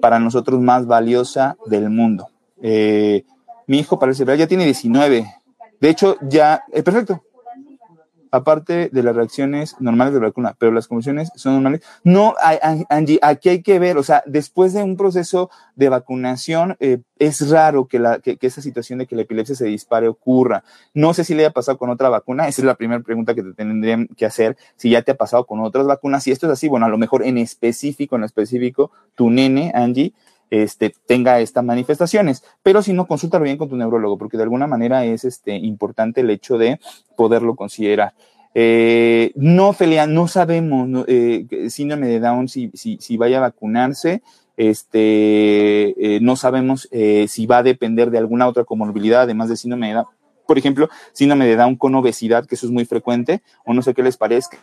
para 0.00 0.18
nosotros 0.18 0.60
más 0.60 0.86
valiosa 0.86 1.56
del 1.66 1.90
mundo. 1.90 2.28
Eh, 2.62 3.24
mi 3.66 3.78
hijo 3.78 3.98
parece, 3.98 4.24
ya 4.36 4.46
tiene 4.46 4.64
19. 4.64 5.26
De 5.80 5.88
hecho, 5.88 6.16
ya, 6.22 6.62
eh, 6.72 6.82
perfecto, 6.82 7.22
aparte 8.30 8.90
de 8.90 9.02
las 9.02 9.14
reacciones 9.14 9.76
normales 9.80 10.14
de 10.14 10.20
la 10.20 10.26
vacuna, 10.26 10.56
pero 10.58 10.72
las 10.72 10.88
convulsiones 10.88 11.30
son 11.34 11.54
normales. 11.54 11.82
No, 12.04 12.34
Angie, 12.88 13.18
aquí 13.22 13.48
hay 13.48 13.62
que 13.62 13.78
ver, 13.78 13.98
o 13.98 14.02
sea, 14.02 14.22
después 14.26 14.72
de 14.72 14.82
un 14.82 14.96
proceso 14.96 15.50
de 15.76 15.88
vacunación, 15.88 16.76
eh, 16.80 17.00
es 17.18 17.50
raro 17.50 17.86
que, 17.88 17.98
la, 17.98 18.18
que, 18.20 18.38
esa 18.40 18.62
situación 18.62 18.98
de 18.98 19.06
que 19.06 19.16
la 19.16 19.22
epilepsia 19.22 19.54
se 19.54 19.66
dispare 19.66 20.08
ocurra. 20.08 20.64
No 20.94 21.14
sé 21.14 21.24
si 21.24 21.34
le 21.34 21.44
haya 21.44 21.52
pasado 21.52 21.78
con 21.78 21.90
otra 21.90 22.08
vacuna, 22.08 22.48
esa 22.48 22.62
es 22.62 22.66
la 22.66 22.74
primera 22.74 23.02
pregunta 23.02 23.34
que 23.34 23.42
te 23.42 23.52
tendrían 23.54 24.08
que 24.08 24.26
hacer, 24.26 24.56
si 24.76 24.90
ya 24.90 25.02
te 25.02 25.12
ha 25.12 25.16
pasado 25.16 25.46
con 25.46 25.60
otras 25.60 25.86
vacunas. 25.86 26.22
Si 26.22 26.30
esto 26.30 26.46
es 26.46 26.52
así, 26.52 26.68
bueno, 26.68 26.86
a 26.86 26.88
lo 26.88 26.98
mejor 26.98 27.24
en 27.24 27.38
específico, 27.38 28.16
en 28.16 28.24
específico, 28.24 28.90
tu 29.14 29.30
nene, 29.30 29.72
Angie, 29.74 30.12
este, 30.50 30.94
tenga 31.06 31.40
estas 31.40 31.64
manifestaciones. 31.64 32.44
Pero 32.62 32.82
si 32.82 32.92
no, 32.92 33.06
consúltalo 33.06 33.44
bien 33.44 33.58
con 33.58 33.68
tu 33.68 33.76
neurólogo, 33.76 34.18
porque 34.18 34.36
de 34.36 34.44
alguna 34.44 34.66
manera 34.66 35.04
es 35.04 35.24
este, 35.24 35.54
importante 35.56 36.20
el 36.20 36.30
hecho 36.30 36.58
de 36.58 36.80
poderlo 37.16 37.56
considerar. 37.56 38.14
Eh, 38.54 39.32
no, 39.36 39.72
Felia, 39.72 40.06
no 40.06 40.26
sabemos 40.26 40.88
no, 40.88 41.04
eh, 41.06 41.46
síndrome 41.68 42.08
de 42.08 42.20
Down 42.20 42.48
si, 42.48 42.70
si, 42.74 42.98
si, 43.00 43.16
vaya 43.16 43.38
a 43.38 43.42
vacunarse. 43.42 44.22
Este, 44.56 46.16
eh, 46.16 46.20
no 46.20 46.34
sabemos 46.34 46.88
eh, 46.90 47.26
si 47.28 47.46
va 47.46 47.58
a 47.58 47.62
depender 47.62 48.10
de 48.10 48.18
alguna 48.18 48.48
otra 48.48 48.64
comorbilidad, 48.64 49.22
además 49.22 49.48
de 49.48 49.56
síndrome 49.56 49.88
de 49.88 49.94
Down. 49.94 50.06
Por 50.46 50.58
ejemplo, 50.58 50.88
síndrome 51.12 51.46
de 51.46 51.56
Down 51.56 51.76
con 51.76 51.94
obesidad, 51.94 52.46
que 52.46 52.54
eso 52.54 52.66
es 52.66 52.72
muy 52.72 52.86
frecuente, 52.86 53.42
o 53.64 53.74
no 53.74 53.82
sé 53.82 53.92
qué 53.92 54.02
les 54.02 54.16
parezca, 54.16 54.58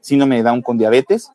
síndrome 0.00 0.36
de 0.36 0.42
Down 0.42 0.62
con 0.62 0.78
diabetes, 0.78 1.30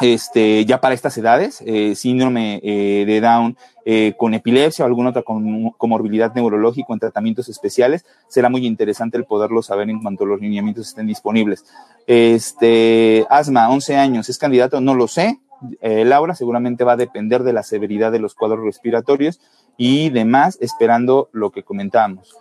este, 0.00 0.64
ya 0.64 0.80
para 0.80 0.94
estas 0.94 1.16
edades, 1.18 1.62
eh, 1.66 1.94
síndrome 1.94 2.60
eh, 2.62 3.04
de 3.06 3.20
Down 3.20 3.56
eh, 3.84 4.14
con 4.16 4.34
epilepsia 4.34 4.84
o 4.84 4.88
alguna 4.88 5.10
otra 5.10 5.22
comorbilidad 5.22 6.34
neurológica 6.34 6.92
en 6.92 6.98
tratamientos 6.98 7.48
especiales, 7.48 8.04
será 8.28 8.48
muy 8.48 8.66
interesante 8.66 9.16
el 9.16 9.24
poderlo 9.24 9.62
saber 9.62 9.90
en 9.90 10.00
cuanto 10.02 10.26
los 10.26 10.40
lineamientos 10.40 10.88
estén 10.88 11.06
disponibles. 11.06 11.64
Este, 12.06 13.26
asma, 13.30 13.70
11 13.70 13.96
años, 13.96 14.28
¿es 14.28 14.38
candidato? 14.38 14.80
No 14.80 14.94
lo 14.94 15.08
sé. 15.08 15.40
Laura, 15.82 16.34
seguramente 16.34 16.84
va 16.84 16.92
a 16.92 16.96
depender 16.96 17.42
de 17.42 17.52
la 17.52 17.62
severidad 17.62 18.10
de 18.10 18.18
los 18.18 18.34
cuadros 18.34 18.64
respiratorios 18.64 19.40
y 19.76 20.08
demás, 20.08 20.56
esperando 20.62 21.28
lo 21.32 21.50
que 21.50 21.64
comentábamos. 21.64 22.34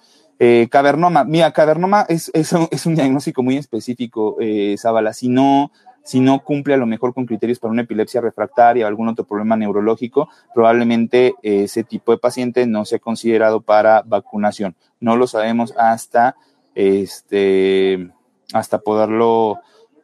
cavernoma, 0.70 1.26
mira, 1.26 1.52
cavernoma 1.52 2.06
es, 2.08 2.32
es, 2.34 2.56
es, 2.72 2.86
un 2.86 2.96
diagnóstico 2.96 3.44
muy 3.44 3.58
específico, 3.58 4.38
Zabala. 4.78 5.12
Si 5.12 5.28
no, 5.28 5.70
si 6.04 6.20
no 6.20 6.44
cumple 6.44 6.74
a 6.74 6.78
lo 6.78 6.86
mejor 6.86 7.14
con 7.14 7.26
criterios 7.26 7.60
para 7.60 7.72
una 7.72 7.84
epilepsia 7.84 8.22
refractaria 8.22 8.86
o 8.86 8.88
algún 8.88 9.10
otro 9.10 9.26
problema 9.26 9.56
neurológico, 9.56 10.30
probablemente 10.54 11.36
eh, 11.44 11.64
ese 11.64 11.84
tipo 11.84 12.12
de 12.12 12.18
paciente 12.18 12.66
no 12.66 12.86
sea 12.86 13.00
considerado 13.00 13.62
para 13.62 14.02
vacunación. 14.06 14.76
No 15.00 15.16
lo 15.16 15.28
sabemos 15.28 15.74
hasta 15.78 16.36
este 16.76 18.10
hasta 18.54 18.80
poderlo 18.80 19.60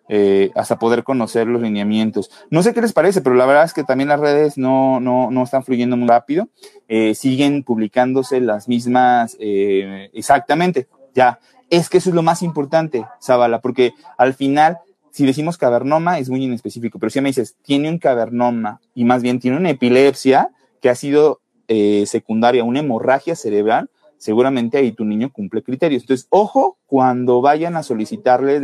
eh, 0.08 0.51
hasta 0.53 0.77
poder 0.77 1.03
conocer 1.03 1.47
los 1.47 1.62
lineamientos. 1.62 2.29
No 2.51 2.62
sé 2.62 2.73
qué 2.73 2.81
les 2.81 2.93
parece, 2.93 3.21
pero 3.21 3.36
la 3.36 3.47
verdad 3.47 3.63
es 3.63 3.73
que 3.73 3.84
también 3.84 4.10
las 4.10 4.19
redes 4.19 4.58
no, 4.58 4.99
no, 4.99 5.31
no 5.31 5.43
están 5.43 5.63
fluyendo 5.63 5.97
muy 5.97 6.08
rápido. 6.08 6.49
Eh, 6.88 7.15
siguen 7.15 7.63
publicándose 7.63 8.39
las 8.41 8.67
mismas, 8.67 9.36
exactamente, 9.39 10.88
ya. 11.15 11.39
Es 11.71 11.89
que 11.89 11.97
eso 11.97 12.10
es 12.10 12.15
lo 12.15 12.21
más 12.21 12.43
importante, 12.43 13.08
Zavala, 13.19 13.60
porque 13.60 13.93
al 14.19 14.36
final 14.36 14.77
si 15.15 15.25
decimos 15.25 15.58
cavernoma 15.58 16.19
es 16.19 16.30
muy 16.30 16.43
inespecífico, 16.43 16.99
pero 16.99 17.10
si 17.10 17.21
me 17.21 17.30
dices, 17.30 17.56
tiene 17.62 17.88
un 17.88 17.99
cavernoma 17.99 18.82
y 18.93 19.06
más 19.06 19.23
bien 19.23 19.39
tiene 19.39 19.56
una 19.56 19.69
epilepsia 19.69 20.49
que 20.82 20.89
ha 20.89 20.95
sido 20.95 21.39
eh, 21.69 22.04
secundaria, 22.06 22.65
una 22.65 22.82
hemorragia 22.82 23.34
cerebral, 23.38 23.89
seguramente 24.17 24.78
ahí 24.78 24.91
tu 24.91 25.06
niño 25.06 25.32
cumple 25.32 25.63
criterios. 25.63 26.04
Entonces, 26.04 26.28
ojo 26.32 26.80
cuando 26.86 27.39
vayan 27.39 27.78
a 27.78 27.84
solicitarles 27.84 28.62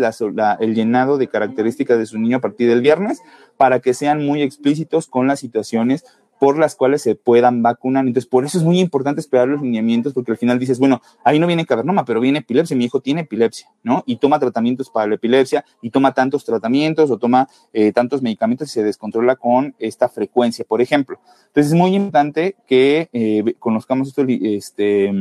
el 0.59 0.75
llenado 0.75 1.17
de 1.17 1.29
características 1.29 1.97
de 1.97 2.05
su 2.05 2.19
niño 2.19 2.35
a 2.35 2.41
partir 2.41 2.67
del 2.67 2.81
viernes 2.81 3.21
para 3.55 3.79
que 3.79 3.93
sean 3.93 4.25
muy 4.25 4.41
explícitos 4.41 5.07
con 5.07 5.27
las 5.27 5.39
situaciones 5.39 6.03
por 6.41 6.57
las 6.57 6.75
cuales 6.75 7.03
se 7.03 7.13
puedan 7.13 7.61
vacunar. 7.61 8.07
Entonces, 8.07 8.27
por 8.27 8.45
eso 8.45 8.57
es 8.57 8.63
muy 8.63 8.79
importante 8.79 9.21
esperar 9.21 9.47
los 9.47 9.61
lineamientos, 9.61 10.11
porque 10.11 10.31
al 10.31 10.39
final 10.39 10.57
dices, 10.57 10.79
bueno, 10.79 10.99
ahí 11.23 11.37
no 11.37 11.45
viene 11.45 11.67
cavernoma, 11.67 12.03
pero 12.03 12.19
viene 12.19 12.39
epilepsia, 12.39 12.75
mi 12.75 12.85
hijo 12.85 12.99
tiene 12.99 13.21
epilepsia, 13.21 13.67
¿no? 13.83 14.01
Y 14.07 14.15
toma 14.15 14.39
tratamientos 14.39 14.89
para 14.89 15.05
la 15.05 15.13
epilepsia, 15.13 15.63
y 15.83 15.91
toma 15.91 16.15
tantos 16.15 16.43
tratamientos 16.43 17.11
o 17.11 17.19
toma 17.19 17.47
eh, 17.73 17.91
tantos 17.91 18.23
medicamentos 18.23 18.69
y 18.69 18.71
se 18.71 18.81
descontrola 18.81 19.35
con 19.35 19.75
esta 19.77 20.09
frecuencia, 20.09 20.65
por 20.67 20.81
ejemplo. 20.81 21.19
Entonces, 21.49 21.73
es 21.73 21.77
muy 21.77 21.93
importante 21.93 22.55
que 22.65 23.07
eh, 23.13 23.53
conozcamos 23.59 24.07
estos 24.07 24.25
este, 24.27 25.11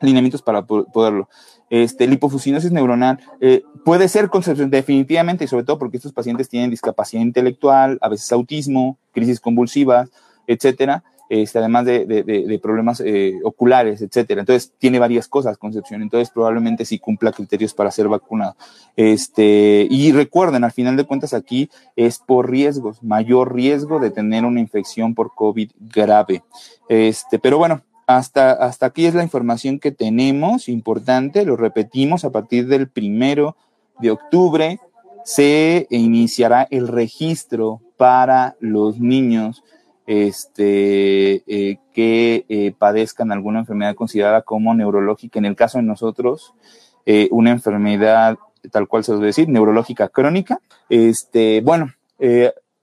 lineamientos 0.00 0.42
para 0.42 0.66
poderlo. 0.66 1.28
Este, 1.68 2.08
lipofuscinosis 2.08 2.72
neuronal 2.72 3.20
eh, 3.40 3.62
puede 3.84 4.08
ser 4.08 4.28
definitivamente, 4.68 5.44
y 5.44 5.46
sobre 5.46 5.62
todo 5.62 5.78
porque 5.78 5.98
estos 5.98 6.12
pacientes 6.12 6.48
tienen 6.48 6.70
discapacidad 6.70 7.22
intelectual, 7.22 7.98
a 8.00 8.08
veces 8.08 8.32
autismo, 8.32 8.98
crisis 9.12 9.38
convulsivas, 9.38 10.10
etcétera, 10.50 11.04
este, 11.28 11.60
además 11.60 11.84
de, 11.84 12.60
problemas 12.60 13.00
eh, 13.06 13.38
oculares, 13.44 14.02
etcétera. 14.02 14.40
Entonces, 14.40 14.72
tiene 14.78 14.98
varias 14.98 15.28
cosas, 15.28 15.56
Concepción. 15.56 16.02
Entonces, 16.02 16.30
probablemente 16.30 16.84
sí 16.84 16.98
cumpla 16.98 17.30
criterios 17.30 17.72
para 17.72 17.92
ser 17.92 18.08
vacunado. 18.08 18.56
Este, 18.96 19.86
y 19.88 20.10
recuerden, 20.10 20.64
al 20.64 20.72
final 20.72 20.96
de 20.96 21.04
cuentas, 21.04 21.32
aquí 21.32 21.70
es 21.94 22.18
por 22.18 22.50
riesgos, 22.50 23.00
mayor 23.04 23.54
riesgo 23.54 24.00
de 24.00 24.10
tener 24.10 24.44
una 24.44 24.58
infección 24.58 25.14
por 25.14 25.32
COVID 25.32 25.70
grave. 25.78 26.42
Este, 26.88 27.38
pero 27.38 27.58
bueno, 27.58 27.82
hasta, 28.08 28.50
hasta 28.50 28.86
aquí 28.86 29.06
es 29.06 29.14
la 29.14 29.22
información 29.22 29.78
que 29.78 29.92
tenemos, 29.92 30.68
importante, 30.68 31.44
lo 31.44 31.56
repetimos, 31.56 32.24
a 32.24 32.30
partir 32.30 32.66
del 32.66 32.88
primero 32.88 33.56
de 34.00 34.10
octubre 34.10 34.80
se 35.24 35.86
iniciará 35.90 36.66
el 36.70 36.88
registro 36.88 37.80
para 37.96 38.56
los 38.58 38.98
niños 38.98 39.62
este, 40.10 41.44
eh, 41.46 41.78
que 41.92 42.44
eh, 42.48 42.74
padezcan 42.76 43.30
alguna 43.30 43.60
enfermedad 43.60 43.94
considerada 43.94 44.42
como 44.42 44.74
neurológica. 44.74 45.38
En 45.38 45.44
el 45.44 45.54
caso 45.54 45.78
de 45.78 45.84
nosotros, 45.84 46.52
eh, 47.06 47.28
una 47.30 47.52
enfermedad 47.52 48.36
tal 48.72 48.88
cual 48.88 49.04
se 49.04 49.12
debe 49.12 49.26
decir, 49.26 49.48
neurológica 49.48 50.08
crónica. 50.08 50.58
Este, 50.88 51.60
bueno, 51.60 51.94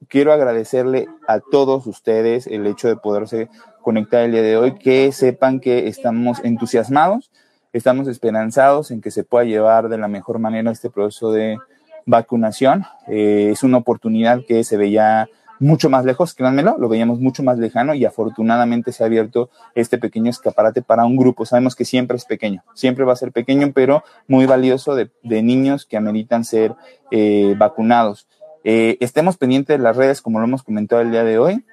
quiero 0.07 0.31
agradecerle 0.31 1.09
a 1.27 1.41
todos 1.41 1.85
ustedes 1.85 2.47
el 2.47 2.65
hecho 2.65 2.87
de 2.87 2.95
poderse 2.95 3.49
conectar 3.81 4.23
el 4.23 4.31
día 4.31 4.41
de 4.41 4.55
hoy, 4.55 4.75
que 4.75 5.11
sepan 5.11 5.59
que 5.59 5.89
estamos 5.89 6.39
entusiasmados, 6.45 7.29
estamos 7.73 8.07
esperanzados 8.07 8.89
en 8.89 9.01
que 9.01 9.11
se 9.11 9.25
pueda 9.25 9.43
llevar 9.43 9.89
de 9.89 9.97
la 9.97 10.07
mejor 10.07 10.39
manera 10.39 10.71
este 10.71 10.89
proceso 10.89 11.33
de 11.33 11.57
vacunación. 12.05 12.85
es 13.07 13.63
una 13.63 13.77
oportunidad 13.77 14.39
que 14.47 14.63
se 14.63 14.77
veía 14.77 15.29
mucho 15.59 15.89
más 15.89 16.05
lejos, 16.05 16.33
créanmelo, 16.33 16.77
lo 16.77 16.89
veíamos 16.89 17.19
mucho 17.19 17.43
más 17.43 17.57
lejano 17.57 17.93
y 17.93 18.05
afortunadamente 18.05 18.91
se 18.91 19.03
ha 19.03 19.07
abierto 19.07 19.49
este 19.75 19.97
pequeño 19.97 20.29
escaparate 20.29 20.81
para 20.81 21.05
un 21.05 21.17
grupo. 21.17 21.45
Sabemos 21.45 21.75
que 21.75 21.85
siempre 21.85 22.17
es 22.17 22.25
pequeño, 22.25 22.63
siempre 22.73 23.05
va 23.05 23.13
a 23.13 23.17
ser 23.17 23.31
pequeño, 23.31 23.71
pero 23.73 24.03
muy 24.27 24.45
valioso 24.45 24.95
de, 24.95 25.09
niños 25.23 25.85
que 25.85 25.97
ameritan 25.97 26.43
ser 26.43 26.75
eh, 27.11 27.55
vacunados. 27.57 28.27
Eh, 28.63 28.97
estemos 28.99 29.37
pendientes 29.37 29.77
de 29.77 29.83
las 29.83 29.95
redes, 29.95 30.21
como 30.21 30.39
lo 30.39 30.45
hemos 30.45 30.63
comentado 30.63 31.01
el 31.01 31.11
día 31.11 31.23
de 31.23 31.39
hoy. 31.39 31.65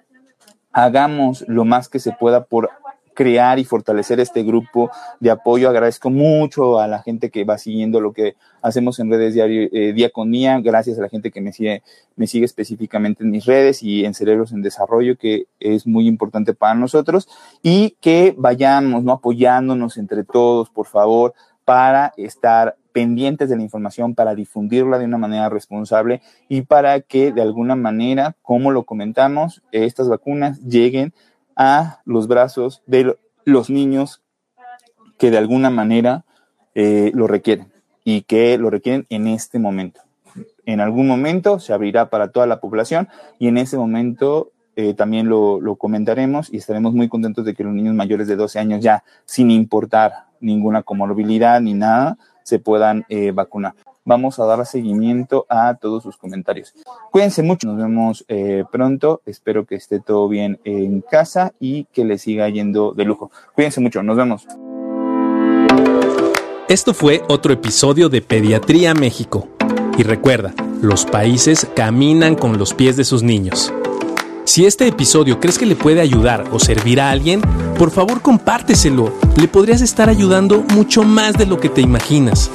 Hagamos 0.72 1.44
lo 1.48 1.64
más 1.64 1.88
que 1.88 1.98
se 1.98 2.12
pueda 2.12 2.44
por 2.44 2.70
crear 3.14 3.58
y 3.58 3.64
fortalecer 3.64 4.20
este 4.20 4.42
grupo 4.42 4.90
de 5.20 5.30
apoyo. 5.30 5.68
Agradezco 5.68 6.10
mucho 6.10 6.78
a 6.78 6.86
la 6.88 7.02
gente 7.02 7.30
que 7.30 7.44
va 7.44 7.56
siguiendo 7.58 8.00
lo 8.00 8.12
que 8.12 8.36
hacemos 8.60 8.98
en 8.98 9.10
redes 9.10 9.34
diario, 9.34 9.68
eh, 9.72 9.92
día 9.92 10.10
con 10.10 10.30
día. 10.30 10.60
Gracias 10.60 10.98
a 10.98 11.02
la 11.02 11.08
gente 11.08 11.30
que 11.30 11.40
me 11.40 11.52
sigue, 11.52 11.82
me 12.16 12.26
sigue 12.26 12.44
específicamente 12.44 13.24
en 13.24 13.30
mis 13.30 13.46
redes 13.46 13.82
y 13.82 14.04
en 14.04 14.14
Cerebros 14.14 14.52
en 14.52 14.62
Desarrollo, 14.62 15.16
que 15.16 15.46
es 15.60 15.86
muy 15.86 16.06
importante 16.06 16.54
para 16.54 16.74
nosotros. 16.74 17.28
Y 17.62 17.96
que 18.00 18.34
vayamos, 18.36 19.04
¿no? 19.04 19.12
Apoyándonos 19.12 19.96
entre 19.96 20.24
todos, 20.24 20.68
por 20.70 20.86
favor, 20.86 21.34
para 21.64 22.12
estar 22.16 22.76
pendientes 22.92 23.48
de 23.48 23.56
la 23.56 23.62
información, 23.62 24.14
para 24.14 24.34
difundirla 24.34 24.98
de 24.98 25.04
una 25.04 25.18
manera 25.18 25.48
responsable 25.48 26.22
y 26.48 26.62
para 26.62 27.00
que 27.00 27.32
de 27.32 27.42
alguna 27.42 27.74
manera, 27.74 28.36
como 28.40 28.70
lo 28.70 28.84
comentamos, 28.84 29.62
estas 29.72 30.08
vacunas 30.08 30.60
lleguen 30.60 31.12
a 31.56 32.00
los 32.04 32.28
brazos 32.28 32.82
de 32.86 33.16
los 33.44 33.70
niños 33.70 34.22
que 35.18 35.30
de 35.30 35.38
alguna 35.38 35.70
manera 35.70 36.24
eh, 36.74 37.12
lo 37.14 37.26
requieren 37.26 37.72
y 38.04 38.22
que 38.22 38.58
lo 38.58 38.70
requieren 38.70 39.06
en 39.08 39.26
este 39.26 39.58
momento. 39.58 40.00
En 40.66 40.80
algún 40.80 41.06
momento 41.06 41.60
se 41.60 41.72
abrirá 41.72 42.10
para 42.10 42.28
toda 42.28 42.46
la 42.46 42.60
población 42.60 43.08
y 43.38 43.48
en 43.48 43.58
ese 43.58 43.76
momento 43.76 44.52
eh, 44.76 44.94
también 44.94 45.28
lo, 45.28 45.76
comentaremos 45.76 46.52
y 46.52 46.56
estaremos 46.56 46.94
muy 46.94 47.08
contentos 47.08 47.44
de 47.44 47.54
que 47.54 47.64
los 47.64 47.72
niños 47.72 47.94
mayores 47.94 48.26
de 48.26 48.36
12 48.36 48.58
años 48.58 48.82
ya, 48.82 49.04
sin 49.24 49.50
importar 49.50 50.26
ninguna 50.40 50.82
comorbilidad 50.82 51.60
ni 51.60 51.74
nada, 51.74 52.18
se 52.42 52.58
puedan 52.58 53.04
eh, 53.08 53.30
vacunar. 53.30 53.74
Vamos 54.04 54.38
a 54.38 54.44
dar 54.44 54.64
seguimiento 54.66 55.46
a 55.48 55.74
todos 55.74 56.02
sus 56.02 56.16
comentarios. 56.16 56.74
Cuídense 57.10 57.42
mucho, 57.42 57.66
nos 57.68 57.78
vemos 57.78 58.24
eh, 58.28 58.64
pronto, 58.70 59.22
espero 59.26 59.64
que 59.66 59.76
esté 59.76 60.00
todo 60.00 60.28
bien 60.28 60.60
en 60.64 61.00
casa 61.00 61.52
y 61.60 61.84
que 61.92 62.04
le 62.04 62.18
siga 62.18 62.48
yendo 62.48 62.92
de 62.92 63.04
lujo. 63.04 63.30
Cuídense 63.54 63.80
mucho, 63.80 64.02
nos 64.02 64.16
vemos. 64.16 64.46
Esto 66.68 66.94
fue 66.94 67.22
otro 67.28 67.52
episodio 67.52 68.08
de 68.08 68.22
Pediatría 68.22 68.94
México. 68.94 69.48
Y 69.98 70.02
recuerda, 70.02 70.54
los 70.82 71.04
países 71.04 71.68
caminan 71.76 72.34
con 72.34 72.58
los 72.58 72.74
pies 72.74 72.96
de 72.96 73.04
sus 73.04 73.22
niños. 73.22 73.72
Si 74.44 74.66
este 74.66 74.86
episodio 74.86 75.40
crees 75.40 75.58
que 75.58 75.66
le 75.66 75.76
puede 75.76 76.00
ayudar 76.00 76.44
o 76.52 76.58
servir 76.58 77.00
a 77.00 77.10
alguien, 77.10 77.40
por 77.78 77.90
favor 77.90 78.20
compárteselo. 78.20 79.12
Le 79.36 79.48
podrías 79.48 79.80
estar 79.80 80.08
ayudando 80.08 80.64
mucho 80.74 81.02
más 81.02 81.34
de 81.34 81.46
lo 81.46 81.58
que 81.60 81.68
te 81.68 81.80
imaginas. 81.80 82.50